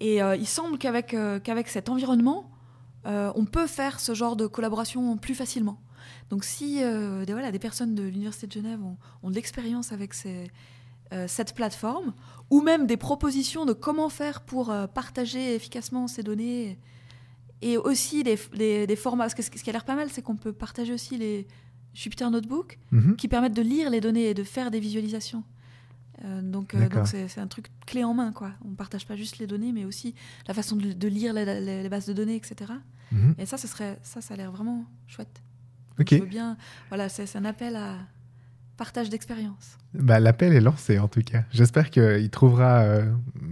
[0.00, 2.50] Et il semble qu'avec qu'avec cet environnement,
[3.04, 5.78] on peut faire ce genre de collaboration plus facilement.
[6.30, 9.92] Donc si euh, des, voilà, des personnes de l'Université de Genève ont, ont de l'expérience
[9.92, 10.50] avec ces,
[11.12, 12.14] euh, cette plateforme,
[12.50, 16.78] ou même des propositions de comment faire pour euh, partager efficacement ces données,
[17.62, 20.22] et aussi des, des, des formats, parce que ce qui a l'air pas mal, c'est
[20.22, 21.46] qu'on peut partager aussi les
[21.94, 23.16] Jupyter Notebook, mm -hmm.
[23.16, 25.44] qui permettent de lire les données et de faire des visualisations.
[26.24, 28.52] Euh, donc, euh, donc c'est, un truc clé en main, quoi.
[28.64, 30.14] On ne partage pas juste les données, mais aussi
[30.48, 32.72] la façon de, de lire les, les, les, bases de données, etc.
[33.12, 33.34] -hmm.
[33.38, 35.42] Et ça, ce serait, ça, ça a l'air vraiment chouette.
[36.00, 36.08] Ok.
[36.10, 36.56] Je veux bien,
[36.88, 37.98] voilà, c'est un appel à
[38.76, 39.78] partage d'expérience.
[39.94, 41.44] Bah, L'appel est lancé en tout cas.
[41.52, 43.04] J'espère qu'il trouvera, euh,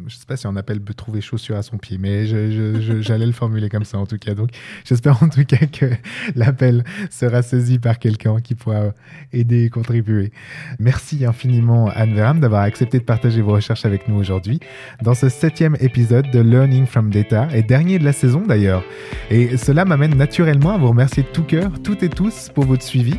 [0.09, 3.33] je ne sais pas si on appelle trouver chaussure à son pied, mais j'allais le
[3.33, 4.35] formuler comme ça en tout cas.
[4.35, 4.51] Donc
[4.85, 5.87] j'espère en tout cas que
[6.35, 8.93] l'appel sera saisi par quelqu'un qui pourra
[9.33, 10.33] aider et contribuer.
[10.81, 14.59] Merci infiniment Anne Veram d'avoir accepté de partager vos recherches avec nous aujourd'hui
[15.03, 18.83] dans ce septième épisode de Learning from Data et dernier de la saison d'ailleurs.
[19.31, 22.83] Et cela m'amène naturellement à vous remercier de tout cœur, toutes et tous, pour votre
[22.83, 23.15] suivi.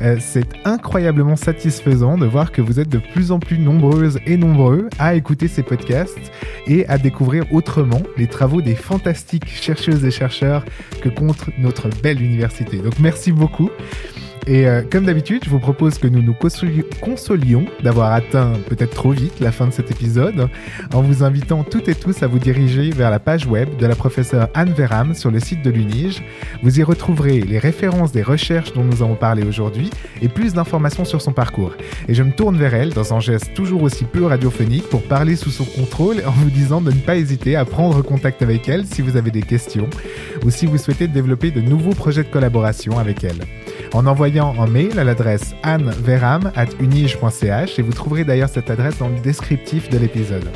[0.00, 4.36] Euh, c'est incroyablement satisfaisant de voir que vous êtes de plus en plus nombreuses et
[4.36, 6.32] nombreux à écouter ces podcasts
[6.66, 10.64] et à découvrir autrement les travaux des fantastiques chercheuses et chercheurs
[11.02, 12.78] que compte notre belle université.
[12.78, 13.70] Donc merci beaucoup.
[14.48, 16.34] Et euh, comme d'habitude, je vous propose que nous nous
[17.00, 20.48] consolions d'avoir atteint peut-être trop vite la fin de cet épisode
[20.92, 23.94] en vous invitant toutes et tous à vous diriger vers la page web de la
[23.94, 26.24] professeure Anne Veram sur le site de l'UNIGE.
[26.64, 29.90] Vous y retrouverez les références des recherches dont nous avons parlé aujourd'hui
[30.20, 31.74] et plus d'informations sur son parcours.
[32.08, 35.36] Et je me tourne vers elle dans un geste toujours aussi peu radiophonique pour parler
[35.36, 38.86] sous son contrôle en vous disant de ne pas hésiter à prendre contact avec elle
[38.86, 39.88] si vous avez des questions
[40.44, 43.38] ou si vous souhaitez développer de nouveaux projets de collaboration avec elle.
[43.94, 49.20] En envoyant un mail à l'adresse anneveram.unige.ch et vous trouverez d'ailleurs cette adresse dans le
[49.20, 50.48] descriptif de l'épisode.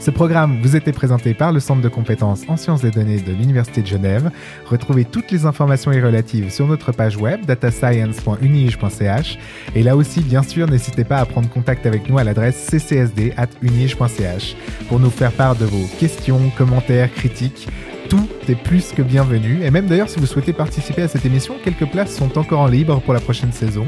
[0.00, 3.32] Ce programme vous était présenté par le Centre de compétences en sciences des données de
[3.32, 4.30] l'Université de Genève.
[4.64, 9.38] Retrouvez toutes les informations y relatives sur notre page web datascience.unige.ch
[9.74, 14.56] et là aussi, bien sûr, n'hésitez pas à prendre contact avec nous à l'adresse ccsd.unige.ch
[14.88, 17.68] pour nous faire part de vos questions, commentaires, critiques
[18.08, 19.62] tout est plus que bienvenu.
[19.62, 22.66] Et même d'ailleurs, si vous souhaitez participer à cette émission, quelques places sont encore en
[22.66, 23.86] libre pour la prochaine saison.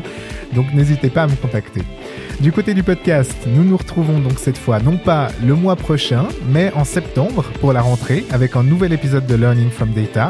[0.54, 1.82] Donc n'hésitez pas à me contacter.
[2.40, 6.26] Du côté du podcast, nous nous retrouvons donc cette fois non pas le mois prochain,
[6.48, 10.28] mais en septembre pour la rentrée avec un nouvel épisode de Learning from Data.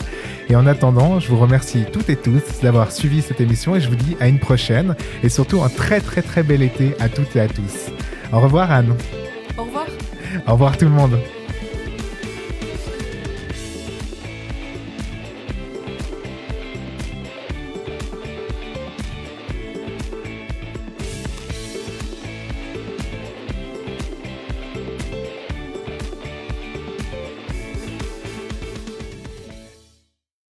[0.49, 3.89] Et en attendant, je vous remercie toutes et tous d'avoir suivi cette émission et je
[3.89, 7.37] vous dis à une prochaine et surtout un très très très bel été à toutes
[7.37, 7.91] et à tous.
[8.33, 8.95] Au revoir Anne.
[9.57, 9.87] Au revoir.
[10.47, 11.19] Au revoir tout le monde.